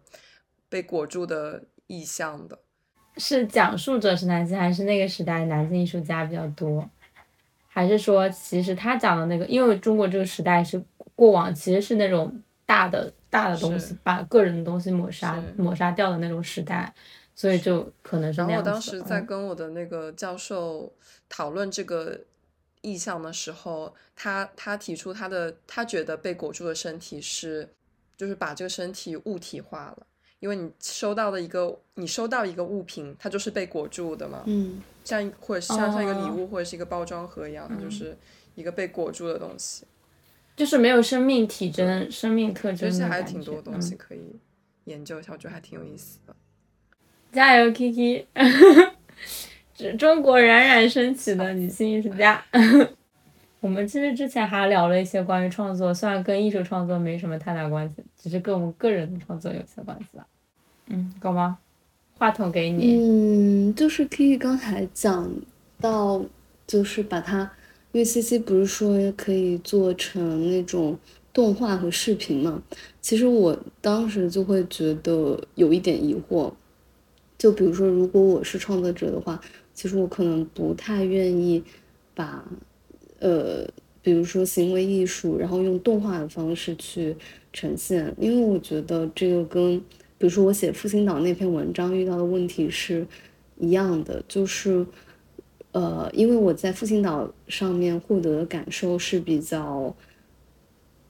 [0.70, 2.58] 被裹住的意象的。
[3.18, 6.90] 是讲述者是男性，还是那个时代男性艺术家比较多？
[7.68, 10.82] 还是说，其实他讲的那个，因为中国这个时代是
[11.14, 16.94] 过往，其实是那种大的大的东西，把个人的东西抹杀抹杀掉的那种时代，
[17.36, 18.64] 所以就可能是那样。
[18.64, 20.94] 然后我当时在跟我的那个教授
[21.28, 22.18] 讨论这个
[22.82, 27.68] 意象的时候，他他提出他的他觉得被裹住的身体是，
[28.16, 30.08] 就是把这个身体物体化了。
[30.46, 38.16] 因为你收到的一个，你收到一个物品，它就是被裹住的嘛，嗯，像或者像像一个礼物或者是一个包装盒一样，它就是
[38.54, 39.88] 一个被裹住的东西，
[40.56, 42.92] 就是没有生命体征、生命特征。
[42.92, 44.36] 其实还挺多东西可以
[44.84, 46.36] 研究一下，我觉得还挺有意思的。
[47.32, 48.26] 加油，Kiki！
[49.98, 52.46] 中国冉冉升起的女性艺术家。
[53.62, 60.28] 我们其实之前还聊了一些关于创作，虽然跟艺术创作没什么太大关系，只是跟我们个人的创作有些关系吧。
[60.88, 61.58] 嗯，搞吗？
[62.18, 62.96] 话筒给你。
[62.98, 65.32] 嗯，就是 Kiki 刚才讲
[65.80, 66.24] 到，
[66.66, 67.52] 就是把它，
[67.92, 70.98] 因为 CC 不是说可以做成那种
[71.34, 72.62] 动画和视频嘛？
[73.02, 76.52] 其实我当时就会觉得有一点疑惑，
[77.38, 79.40] 就比如说，如果我是创作者的话，
[79.74, 81.64] 其实我可能不太愿意
[82.14, 82.44] 把。
[83.20, 83.66] 呃，
[84.04, 87.16] 比如说行为艺术，然后用动画的方式去
[87.54, 89.82] 呈现，因为我觉得这个跟，
[90.18, 93.06] 比如说我写复兴岛那篇文章遇到的问题是
[93.60, 94.86] 一样的，就是，
[95.72, 99.94] 呃，因为我在复兴岛上面获得的感受是比较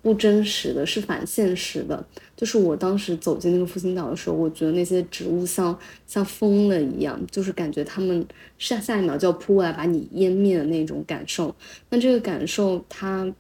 [0.02, 2.06] 不真实的，是反现实的。
[2.36, 8.26] 就是我当时走进那个复兴岛的时候，我觉得那些植物像像疯了一样，就是感觉它们
[8.58, 11.56] 下下一秒就要扑过来把你湮灭的那种感受。
[11.90, 13.34] 那这个感受，它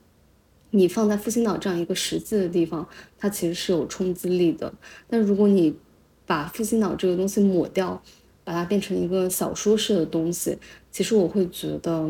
[0.76, 2.86] 你放在复兴岛这样一个实际的地方，
[3.18, 4.74] 它其实是有冲击力的。
[5.08, 5.74] 但如果你
[6.26, 8.02] 把复兴岛这个东西抹掉，
[8.44, 10.58] 把它变成一个小说式的东西，
[10.92, 12.10] 其实我会觉得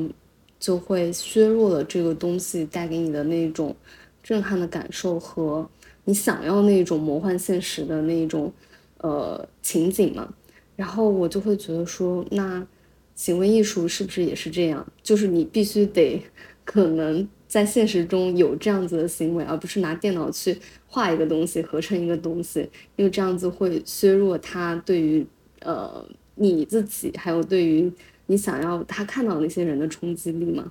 [0.59, 3.75] 就会削弱了这个东西带给你的那种
[4.23, 5.69] 震撼的感受和
[6.05, 8.51] 你想要那种魔幻现实的那种
[8.97, 10.33] 呃情景嘛。
[10.75, 12.65] 然后我就会觉得说，那
[13.13, 14.85] 行为艺术是不是也是这样？
[15.03, 16.21] 就是你必须得
[16.65, 25.25] 可能在现实中有这样子的行为，而不是拿电脑去画一个东西合成一个东西，因为这样子会削弱他对于
[25.61, 26.05] 呃。
[26.37, 27.89] 你自己还有对于
[28.25, 30.69] 你想要他看到那些人的冲击力吗？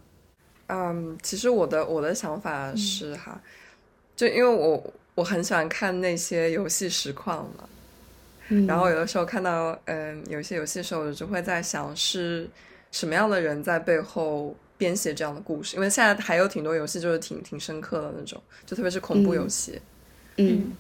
[0.67, 3.41] 嗯，其实我的我的想法是哈，
[4.15, 7.67] 就因为我我很喜欢看那些游戏实况嘛，
[8.69, 12.47] 然后有的时候看到嗯有一些游戏的时候，我就会在想是
[12.93, 19.81] 什么样的人在背后编写这样的故事，因为现在还有挺多游戏就是挺挺深刻的那种，就特别是恐怖游戏，
[20.37, 20.73] 嗯，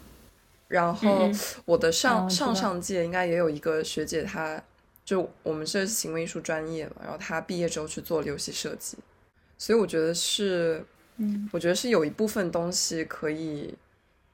[0.68, 1.30] 然后
[1.64, 4.62] 我的上上上届应该也有一个学姐她。
[5.07, 8.96] 就我们是行为艺术专业嘛，然后她毕业之后去做游戏设计，
[9.59, 10.83] 所以我觉得是，
[11.18, 13.74] 嗯，我觉得是有一部分东西可以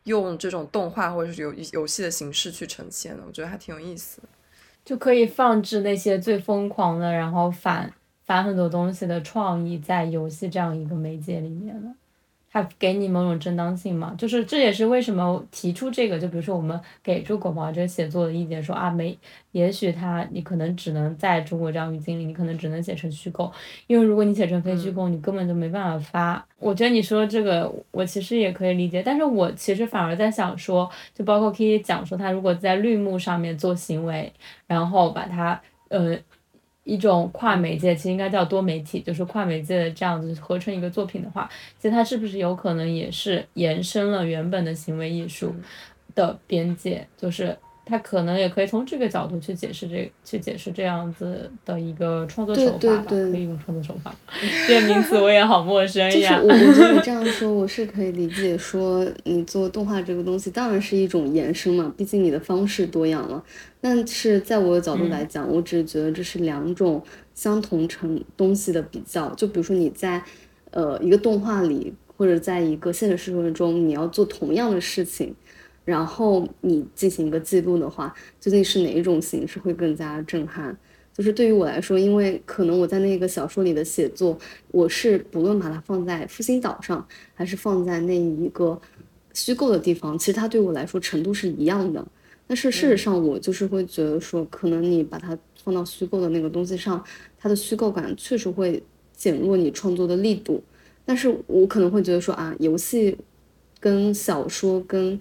[0.05, 4.21] 用这种动画或者是游游戏的形式去呈现的，我觉得还挺有意思，
[4.85, 7.93] 就可以放置那些最疯狂的，然后反
[8.31, 11.91] 反很多东西的创意在游戏这样一个媒介里面了。
[12.49, 14.15] 它给你某种正当性嘛？
[14.17, 19.19] 就是这也是为什么提出这个，就比如说我们给出狗毛这个写作的意见，说啊没，
[19.51, 23.51] 也许它你可能只能在中国这样语境里，你可能只能写成虚构，
[23.89, 26.47] 因为如果你写成非虚构，你根本就没办法发。
[26.61, 34.33] 我觉得你说这个，我其实也可以理解，但是我其实反而在想说，就包括可以讲说，他如果在绿幕上面做行为，
[34.69, 36.17] 然后把它呃。
[36.85, 45.55] 一种跨媒介，其实应该叫多媒体，就是跨媒介的这样子合成一个作品的话，其实它是不是有可能也是延伸了原本的行为艺术
[46.15, 47.57] 的边界，就是。
[47.91, 54.15] 他可能也可以从这个角度去解释这去解释这样子的一个创作手法吧，可以用创作手法。
[54.69, 56.41] 这个名词我也好陌生呀。
[56.41, 58.57] 就是我我觉得你 这样说，我是可以理解。
[58.57, 63.43] 说你做动画这个东西，当然是一种延伸嘛，毕竟你的方式多样了。
[63.81, 67.03] 但是在我的角度来讲，我只是觉得这是两种
[67.35, 69.29] 相同成东西的比较。
[69.35, 70.23] 就比如说你在
[70.71, 75.35] 呃一个动画里，或者在一个现实生活中，你要做同样的事情。
[75.91, 80.77] 然后你进行一个记录的话，究竟是哪一种形式会更加震撼？
[81.13, 84.39] 就是对于我来说，因为可能我在那个小说里的写作，
[84.71, 88.81] 我是不论把它放在复兴岛上，还是放在那一个
[89.35, 92.07] 虚构的地方，其实它对我来说程度是一样的。
[92.47, 97.05] 但是事实上，我就是会觉得说，可能你把它放到虚构的那个东西上，
[97.39, 98.83] 它的虚构感确实会
[99.15, 100.63] 减弱你创作的力度。
[101.05, 103.17] 但是我可能会觉得说啊，游戏
[103.79, 105.19] 跟小说跟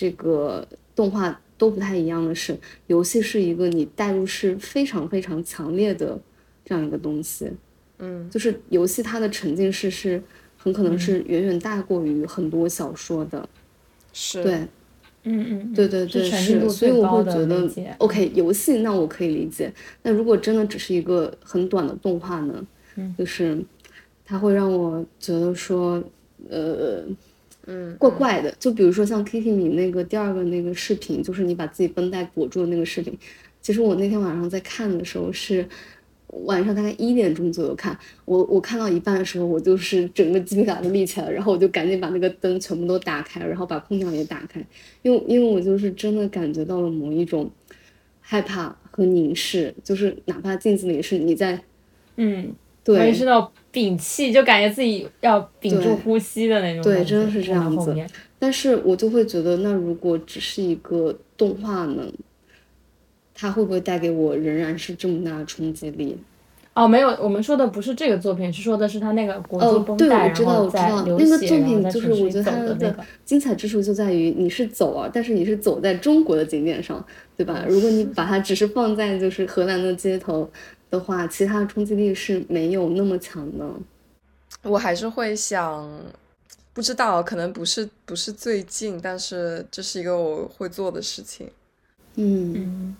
[0.00, 2.56] 这个动画都不太一样的是，
[2.86, 6.16] 游戏是一个你代入是非常非常强烈的
[6.64, 7.50] 这样一个东西，
[7.98, 10.22] 嗯，就是游戏它的沉浸式是
[10.56, 13.48] 很可能是远远大过于很多小说的，
[14.12, 14.54] 是，对，
[15.24, 22.64] 嗯嗯，对对对是，所以我会觉得，OK，游戏那我可以理解，那如果真的只是一个很短的动画呢，
[23.18, 23.60] 就是
[24.24, 26.00] 它会让我觉得说，
[26.48, 27.02] 呃。
[27.70, 33.16] 嗯，怪怪的，就比如说像 Kitty 你那个第二个那个视频，就是你把自己绷带裹住的那个视频。
[33.60, 35.68] 其实我那天晚上在看的时候是
[36.28, 44.64] 晚上大概一点钟左右看，我我看到一半的时候，我就是整个鸡皮疙瘩都立起来，然后我就赶紧把那个灯全部都打开，然后把空调也打开，
[45.02, 47.50] 因为因为我就是真的感觉到了某一种
[48.20, 51.62] 害怕和凝视，就是哪怕镜子里是你在，
[52.16, 52.54] 嗯。
[52.94, 56.82] 对，是那种屏气，就感觉自己要屏住呼吸的那种。
[56.82, 57.94] 对，真的是这样子。
[58.38, 62.02] 但是我就会觉得，那如果只是一个动画呢，
[63.34, 66.16] 它会不会带给我仍然是这么大的冲击力？
[66.72, 77.04] 哦，没有，我们说的不是这个作品，是说的是他那个国际绷带，然后在流血，那个作品就是我觉得它的精彩之处就在于你是走啊，但是你是走在中国的景点上，
[77.36, 77.64] 对吧？
[77.68, 80.48] 如果你把它只是放在就是荷兰的街头。
[80.90, 83.64] 的话，其他的冲击力是没有那么强的。
[84.62, 85.88] 我还是会想，
[86.72, 91.50] 不知道，可能不是不是最近，但是这是一个我会做的事情。
[92.16, 92.96] 嗯，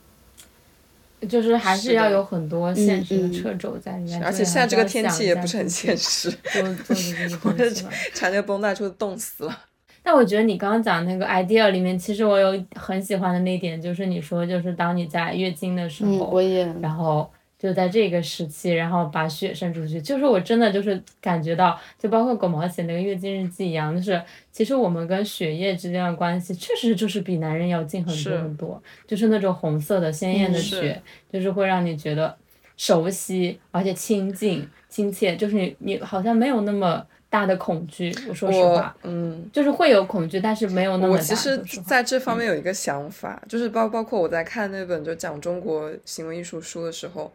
[1.28, 4.22] 就是还是要有很多现实的嗯嗯掣肘在里面。
[4.22, 7.90] 而且现在这个天气也不是很现实，做做的这个我 东西 嘛。
[8.14, 9.64] 缠着绷带就冻死了。
[10.04, 17.28] 但我觉得你刚刚讲那个 idea 里面，其实我有很喜欢的那一点，就是你说，就是当你在月经的时嗯，候，我也然后
[17.58, 31.02] 就在这个时期，然后把血渗出去，就是我真的就是感觉到，就包括狗毛写那个月经日记一样，就是其实我们跟血液之间的关系，确实就是比男人要近很多很多，就是那种红色的鲜艳的嗯血，
[31.32, 32.36] 就是会让你觉得
[32.76, 38.14] 熟悉，而且亲近、亲切，就是你你好像没有那么大的恐惧。
[38.28, 41.18] 我说实我话，嗯，就是会有恐惧，但是没有那么大。
[41.18, 47.32] 我其实在这方面有一个想法，就是包包括我在看那本就讲中国行为艺术书的时候，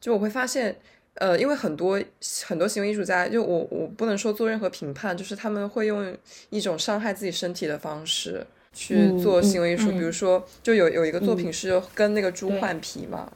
[0.00, 0.74] 就我会发现，
[1.14, 2.02] 呃，因为很多
[2.46, 6.16] 很多行为艺术家，就我我不能说做任何评判，就是他们会用
[6.50, 13.30] 一种伤害自己身体的方式去嗯做行为艺术，嗯比如说就有有一个作品嗯是跟那个猪换皮嘛。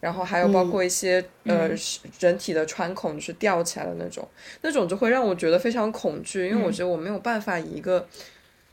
[0.00, 0.70] 然后还有包嗯。
[0.70, 1.78] 括一些、呃嗯。
[2.18, 4.26] 人体的穿孔，就是吊起来的那种，
[4.62, 6.72] 那种就会让我觉得非常恐惧，因为我嗯。
[6.72, 8.06] 觉得我没有办法以一个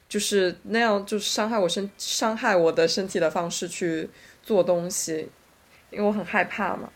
[0.09, 4.09] 就是那样就是伤害我身伤害我的身体的方式去
[4.41, 5.29] 做东西，
[5.91, 6.89] 因为我很害怕嘛。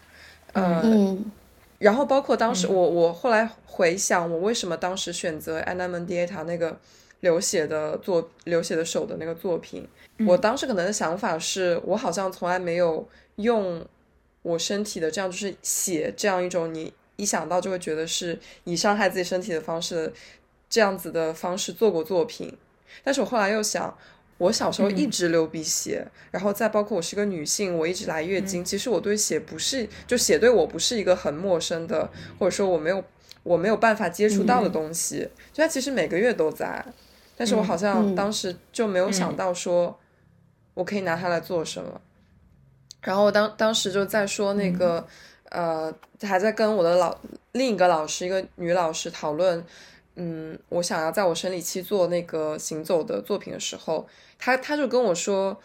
[0.53, 1.31] 呃，嗯。
[1.79, 2.73] 然后包括当时嗯。
[2.73, 6.79] 我我后来回想，我为什么当时选择安娜门迪埃塔那个
[7.21, 9.87] 流血的作流血的手的那个作品，
[10.25, 13.07] 我当时可能的想法是我好像从来没有
[13.37, 13.85] 用
[14.43, 20.13] 我身体的这样就是血这样一种你一想到就会觉得是以伤害自己身体的方式的
[20.69, 22.57] 这样子的方式做过作品，
[23.03, 23.97] 但是我后来又想。
[24.37, 33.03] 我小时候一直流鼻血，然后再包括我是个女性，我一直来月经，其实我对血不是，就血对我不是一个很陌生的，或者说我没有
[33.43, 36.83] 我没有办法接触到的东西，就它其实每个月都在，
[37.37, 38.15] 但是我好像嗯。
[38.15, 39.99] 当时就没有想到说，
[40.73, 42.01] 我可以拿它来做什么。
[43.01, 45.05] 然后当当时就在说那个，
[45.49, 47.17] 呃，还在跟我的老
[47.51, 49.63] 另一个老师，一个女老师讨论，
[50.15, 55.59] 嗯，我想要在我生理期做那个行走的作品的时候，她她就跟我说。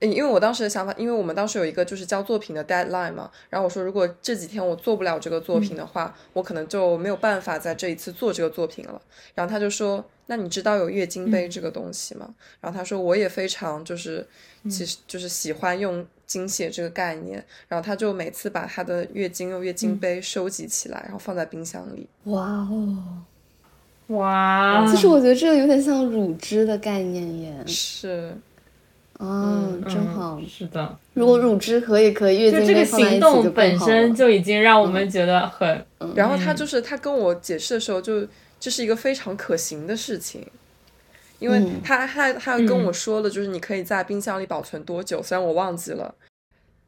[0.00, 9.00] 嗯因为我当时的想法，因为我们当时有一个就是交作品的 deadline 嘛，然后我说如果这几天我做不了这个作品的话，我可能就没有办法在这一次做这个作品了。
[9.34, 14.26] 然后他就说：“那你知道有月经杯这个东西吗？”然后他说：“我也非常就是
[14.68, 22.06] 其实就是喜欢用经血这个概念。”然后他就每次把他的月经用月经杯收集起来，然后放在冰箱里。
[22.24, 23.22] 哇哦，
[24.08, 27.64] 哇，其实我觉得这个有点像乳汁的概念耶。
[27.66, 28.36] 是，
[29.18, 30.40] 啊，嗯真好。
[30.48, 38.26] 是的，如果乳汁可以和月经就这个行动本身就已经让我们觉得很，然后他就是他跟我解释的时候就，
[38.60, 40.46] 这是一个非常可行的事情，
[41.38, 41.80] 因为嗯。
[41.82, 46.14] 他他他跟我说了，就是你可以在冰箱里保存多久，虽然我忘记了，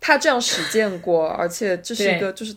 [0.00, 2.54] 他这样实践过，而且这是一个就是。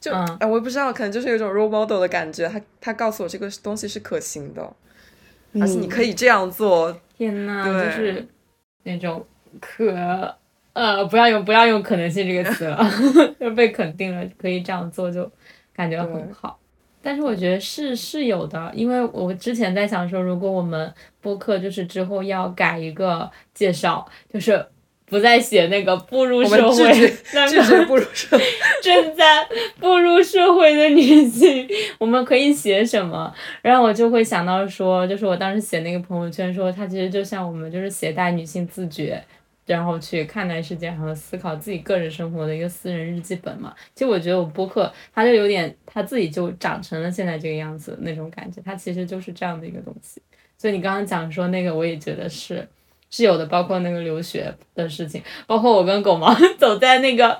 [0.00, 0.36] 就嗯。
[0.38, 2.48] 哎，我也不知道，可能就是有一种 role model 的感觉。
[2.48, 4.62] 他他告诉我这个东西是可行的，
[5.60, 6.96] 而且你可以这样做。
[7.16, 8.24] 天呐，就是
[8.88, 9.24] 那种
[9.60, 10.34] 可
[10.72, 12.78] 呃，不要用不要用可能性这个词了，
[13.38, 15.30] 就被肯定了，可以这样做，就
[15.74, 16.58] 感觉很好。
[17.00, 24.64] 但是我觉得是是有的，因为我之前在想说，如果我们播客就是之后要改一个介绍，就是
[25.08, 28.44] 不再写那个步入社会们拒绝， 那拒个绝步入社会。
[28.82, 29.46] 正在
[29.80, 33.34] 步入社会的女性， 我们可以写什么？
[33.62, 39.22] 然后我就会想到说，就是我当时写那个朋友圈说，它其实就像我们就是携带女性自觉，
[39.66, 43.74] 然后去看待世界和思考自己个人生活的一个私人日记本嘛。
[43.94, 50.20] 其实我觉得我播客它就有点它自己就长成了现在这个样子那种感觉，它其实就是这样的一个东西。
[50.56, 52.66] 所以你刚刚讲说那个，我也觉得是。
[53.10, 57.38] 是有的，包括那个留学的事情，包括我跟狗毛 走在那个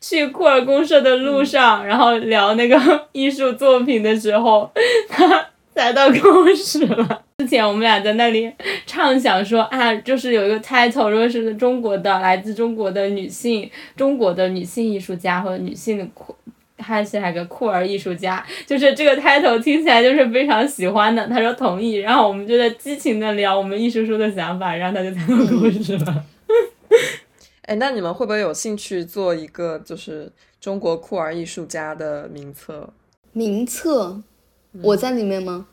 [0.00, 2.78] 去库尔公社的路上，然后聊那个
[3.12, 4.70] 艺术作品的时候，
[5.10, 7.24] 他踩到狗屎了。
[7.38, 8.52] 之前我们俩在那里
[8.84, 16.34] 畅想说啊，就是有一个 title，如果是中国的来自中国的女性，中国的女性艺术家或者女性的库。
[16.78, 21.26] 还是还个酷儿艺术家，就是这个 title 听起来就是非常喜欢的。
[21.28, 26.24] 他说同意，然后我们就在激情的聊我们艺术书的想法，然后他就踩到狗屎了。
[27.62, 32.88] 哎，那你们会不会有兴趣做一个就是中国酷儿艺术家的名册？
[33.32, 34.22] 名册，
[34.82, 35.66] 我在里面吗？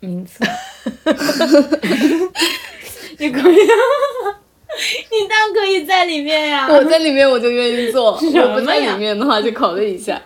[0.00, 0.44] 名册
[3.18, 10.20] 你可以，你当然可以在里面呀、我在里面我就愿意做，我不在里面的话就考虑一下。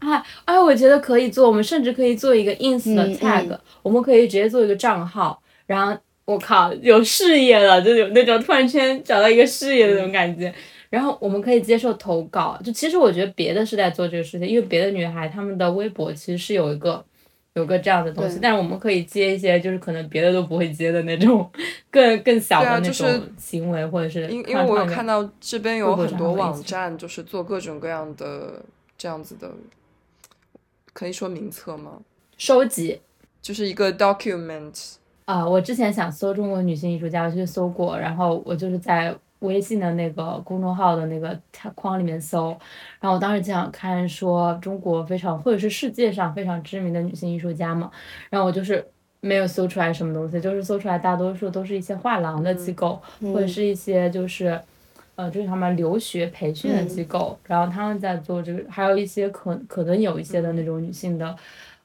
[0.00, 10.52] 哎哎，我觉得可以做，我们甚至可以做一个 ins 的嗯 tag，、嗯我们可以直接做一个账号，然后我靠，有事业了，就有那种突然间找到一个事业的那种感觉。
[10.90, 12.58] 然后我们可以接受投稿。
[12.64, 17.04] 就其实我觉得别的是在做这个事情，因为别的女孩她们的微博其实是有一个
[17.52, 21.50] 有个这样的东西，但是我们可以接一些就是可能别的都不会接的那种
[21.90, 28.62] 更更小的那种行为，或者是因因为我有看到这边有很多网站，就是做各种各样的
[28.96, 29.50] 这样子的，
[30.98, 31.92] 可以说名册吗？
[32.36, 33.00] 收集
[33.40, 34.94] 就是一个 document。
[35.26, 41.38] 啊，我之前想搜中国女性艺术家，我去搜过，然后我就是在微信的那个公众号的那个
[41.76, 42.48] 框里面搜，
[42.98, 47.88] 然后我当时就想看说中国非常或者是世界上非常知名的女性艺术家嘛，
[48.28, 48.84] 然后我就是
[49.20, 54.60] 没有搜出来什么东西，就是搜出来大多数都是一些画廊的机构，或者是一些就是，
[55.18, 61.34] 呃，就是他们留学培训的机构，然后他们在做这个，还有一些可可能有一些的那种女性的。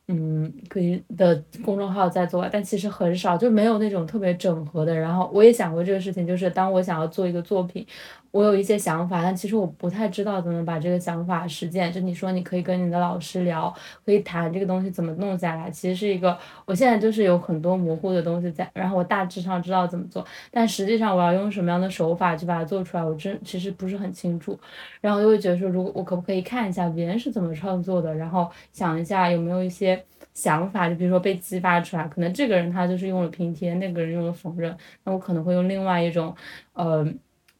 [0.09, 4.93] 嗯，可以的公众号在做，但其实很少，就没有那种特别整合的。
[4.93, 7.87] 然后我也想过这个事情，就是当我想要做一个作品。
[8.33, 11.93] 我有一些想法，但其实我不太知道怎么把这个想法实践。
[11.93, 13.71] 就你说，你可以跟你的老师聊，
[14.03, 15.69] 可以谈这个东西怎么弄下来。
[15.69, 24.59] 其实是一个，我现在就是有很多模糊的东西在，然后我大致上知道怎么做，但实际上我要用什么样的手法去把它做出来，我真其实不是很清楚。
[24.99, 30.03] 然后就会觉得说，如果我可不可以看一下别人是怎么创作的，然后想一下有没有一些
[30.33, 36.35] 想法，就比如说被激发出来，可能这个人他就是用了拼贴，那个人用了缝纫，那我可能会用另外一种，
[36.73, 37.07] 呃。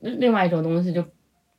[0.04, 1.04] 另外一种东西就，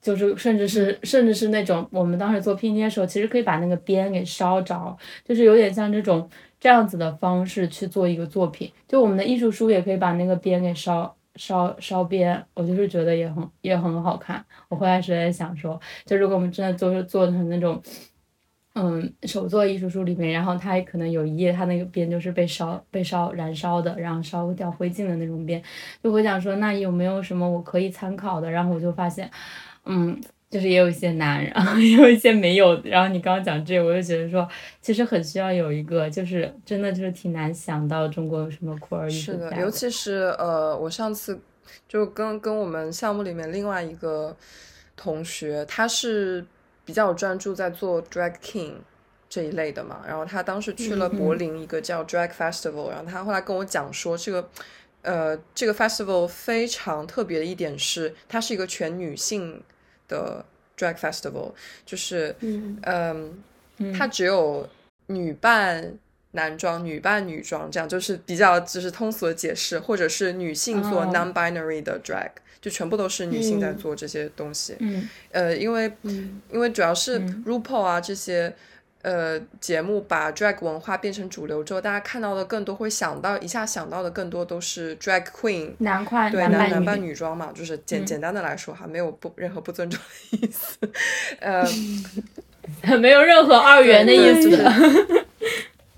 [0.00, 6.28] 就是甚至是甚至是那种我们当时做拼接的时候，其实可以把那个边给烧着，就是有点像这种
[6.60, 8.70] 这样子的方式去做一个作品。
[8.86, 14.44] 就我们的艺术书也可以把那个边给烧烧烧边，我就是觉得也很也很好看。
[14.68, 17.82] 我回来是在想说，就如果我们真的做做成那种。
[18.76, 25.62] 嗯，手作艺术书里面，然后它可能有一页，它那个边就是被烧、被烧、燃烧的，然后烧掉灰烬的那种边，
[26.02, 28.50] 就会想说，那有没有什么我可以参考的？
[28.50, 29.30] 然后我就发现，
[29.84, 30.20] 嗯，
[30.50, 32.80] 就是也有一些难，然后 也有一些没有。
[32.82, 34.48] 然后你刚刚讲这个，我就觉得说，
[34.80, 39.38] 其实很需要有一个，就是真的就是挺难想到中国有什么酷儿艺术家。
[39.38, 41.38] 是的，尤其是呃，我上次
[41.88, 44.36] 就跟跟我们项目里面另外一个
[44.96, 46.44] 同学，他是。
[46.84, 48.74] 比较专注在做 drag king
[49.28, 54.48] 这一类的嘛，然后他当时去了柏林一个叫 drag festival，然后他后来跟我讲说，这个
[55.02, 59.62] 呃这个 festival 非常特别的一点是，它是一个全女性
[60.06, 60.44] 的
[60.78, 61.52] drag festival，
[61.84, 62.36] 就是
[62.82, 63.42] 嗯，
[63.96, 64.68] 它只有
[65.06, 65.98] 女扮
[66.32, 72.30] 男装、女扮女装这样，就是比较就是通俗的解释，或者是女性做 non-binary 的 drag。
[72.64, 74.74] 就全部都是女性在做这些东西，
[75.32, 75.92] 呃，因为
[76.50, 78.54] 因为主要是 RuPaul 啊这些
[79.02, 90.00] 呃节目把 drag 文化变成主流之后，大家看到的更多会想到一下想到的更多都是 drag queen 男款对男男扮女装嘛，就是简简单的来说哈，没有不任何不尊重
[90.30, 90.78] 的意思，
[91.40, 91.62] 呃，
[92.96, 95.23] 没有任何二元的意思。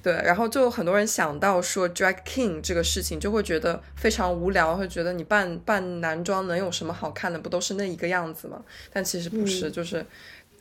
[0.06, 7.36] 对，然后就很多人想到说 drag king 这个事情，就会觉得非常无聊，会觉得你扮扮男装能有什么好看的？
[7.36, 8.62] 不都是那一个样子吗？
[8.92, 10.06] 但其实不是，就是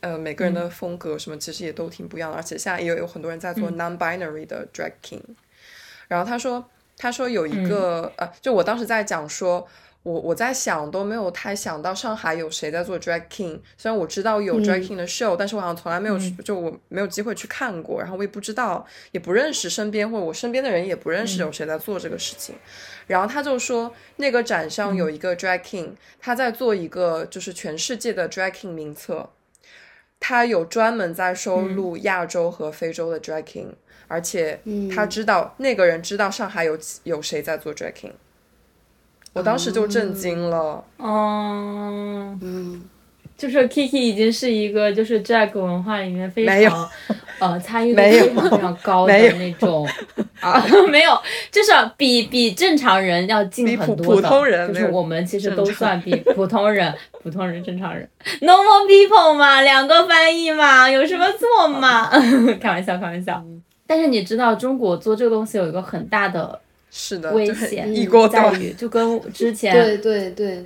[0.00, 5.22] 呃每个人的风格什么其实也都挺不一样的，而且现在也有很多人在做 non-binary 的 drag king。
[6.08, 9.64] 然后他说，他说有一个呃，就我当时在讲说。
[10.06, 22.54] 我我在想都没有太想到上海有谁在做 drag king，虽然我知道有 drag king 的 show，但是我好像从来没有就我没有机会去看过，然后我也不知道，也不认识身边或者我身边的人也不认识有谁在做这个事情。
[23.08, 25.88] 然后他就说那个展上有一个 drag king，
[26.20, 29.30] 他在做一个就是全世界的 drag king 名册，
[30.20, 33.70] 他有专门在收录亚洲和非洲的 drag king，
[34.06, 34.60] 而且
[34.94, 38.12] 他知道那个人知道上海有有谁在做 drag king。
[39.36, 40.82] 我当时就震惊了。
[40.96, 42.82] 哦，嗯，
[43.36, 46.88] 就是 Kiki 已经是一个就是 Jack 文化里面非常
[47.38, 49.86] 呃参与度非常非常高的那种
[50.40, 51.12] 啊， 没有，
[51.50, 58.08] 就是比比正常人要近很多的，就是我们其实都算比 普通人、普通人、正常人
[58.40, 62.08] ，normal people 嘛，两个翻译嘛，有什么错嘛？
[62.58, 63.44] 开玩笑，开玩笑。
[63.86, 66.58] 但是你知道，中国做这个东西有一个很大的。
[66.90, 67.86] 是的，危险
[68.30, 70.64] 在于就跟之 前对对对，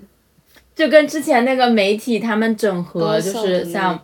[0.74, 4.00] 就跟之前那个媒体他们整合，就是像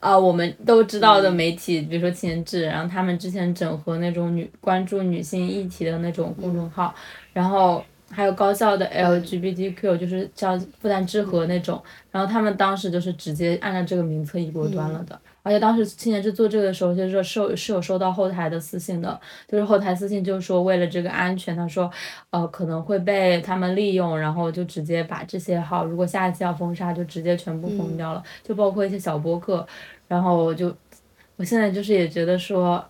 [0.00, 6.94] 啊，我们都知道的媒体，比如说前置，然后他们之前整合那种女关注女性议题的那种公众号，
[7.32, 15.18] 然后还有高校的 LGBTQ，就是像复旦之和那种，然后他们当时就是直接按照这个名册一锅端了的。
[15.42, 21.88] 而且当时青年志做这个的时候，就是说收是有收到后台的私信的，就是后台私信就是说为了这个安全，他说，
[22.30, 29.64] 呃可能会被他们利用，然后就直接把这些号，如果下一次要封杀，就直接全部封掉了，就包括一些小播客，
[30.08, 30.74] 然后就，
[31.36, 32.84] 我现在就是也觉得说，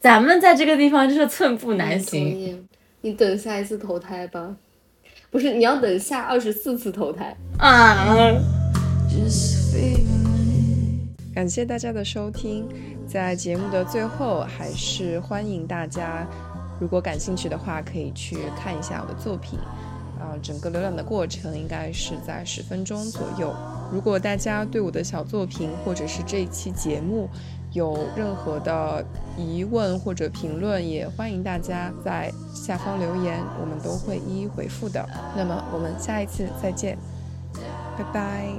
[0.00, 2.66] 咱们在这个地方就是寸步难行。
[3.04, 4.54] 你等下一次投胎吧，
[5.28, 8.16] 不是你要等下二十四次投胎啊。
[11.34, 12.64] 感谢大家的收听，
[13.08, 16.24] 在节目的最后，还是欢迎大家，
[16.80, 19.58] 如果感兴趣的话，可以去看一下我的作品。
[20.20, 23.52] 啊，整个浏览的过程应该是在十分钟左右。
[23.92, 27.28] 如果大家对我的小作品或者是这一期节目
[27.72, 29.04] 有任何的
[29.36, 35.08] 疑问或者评论，也欢迎大家在下方留言，我们都会一一回复的。
[35.36, 36.98] 那么我们下一次再见，
[37.96, 38.52] 拜拜。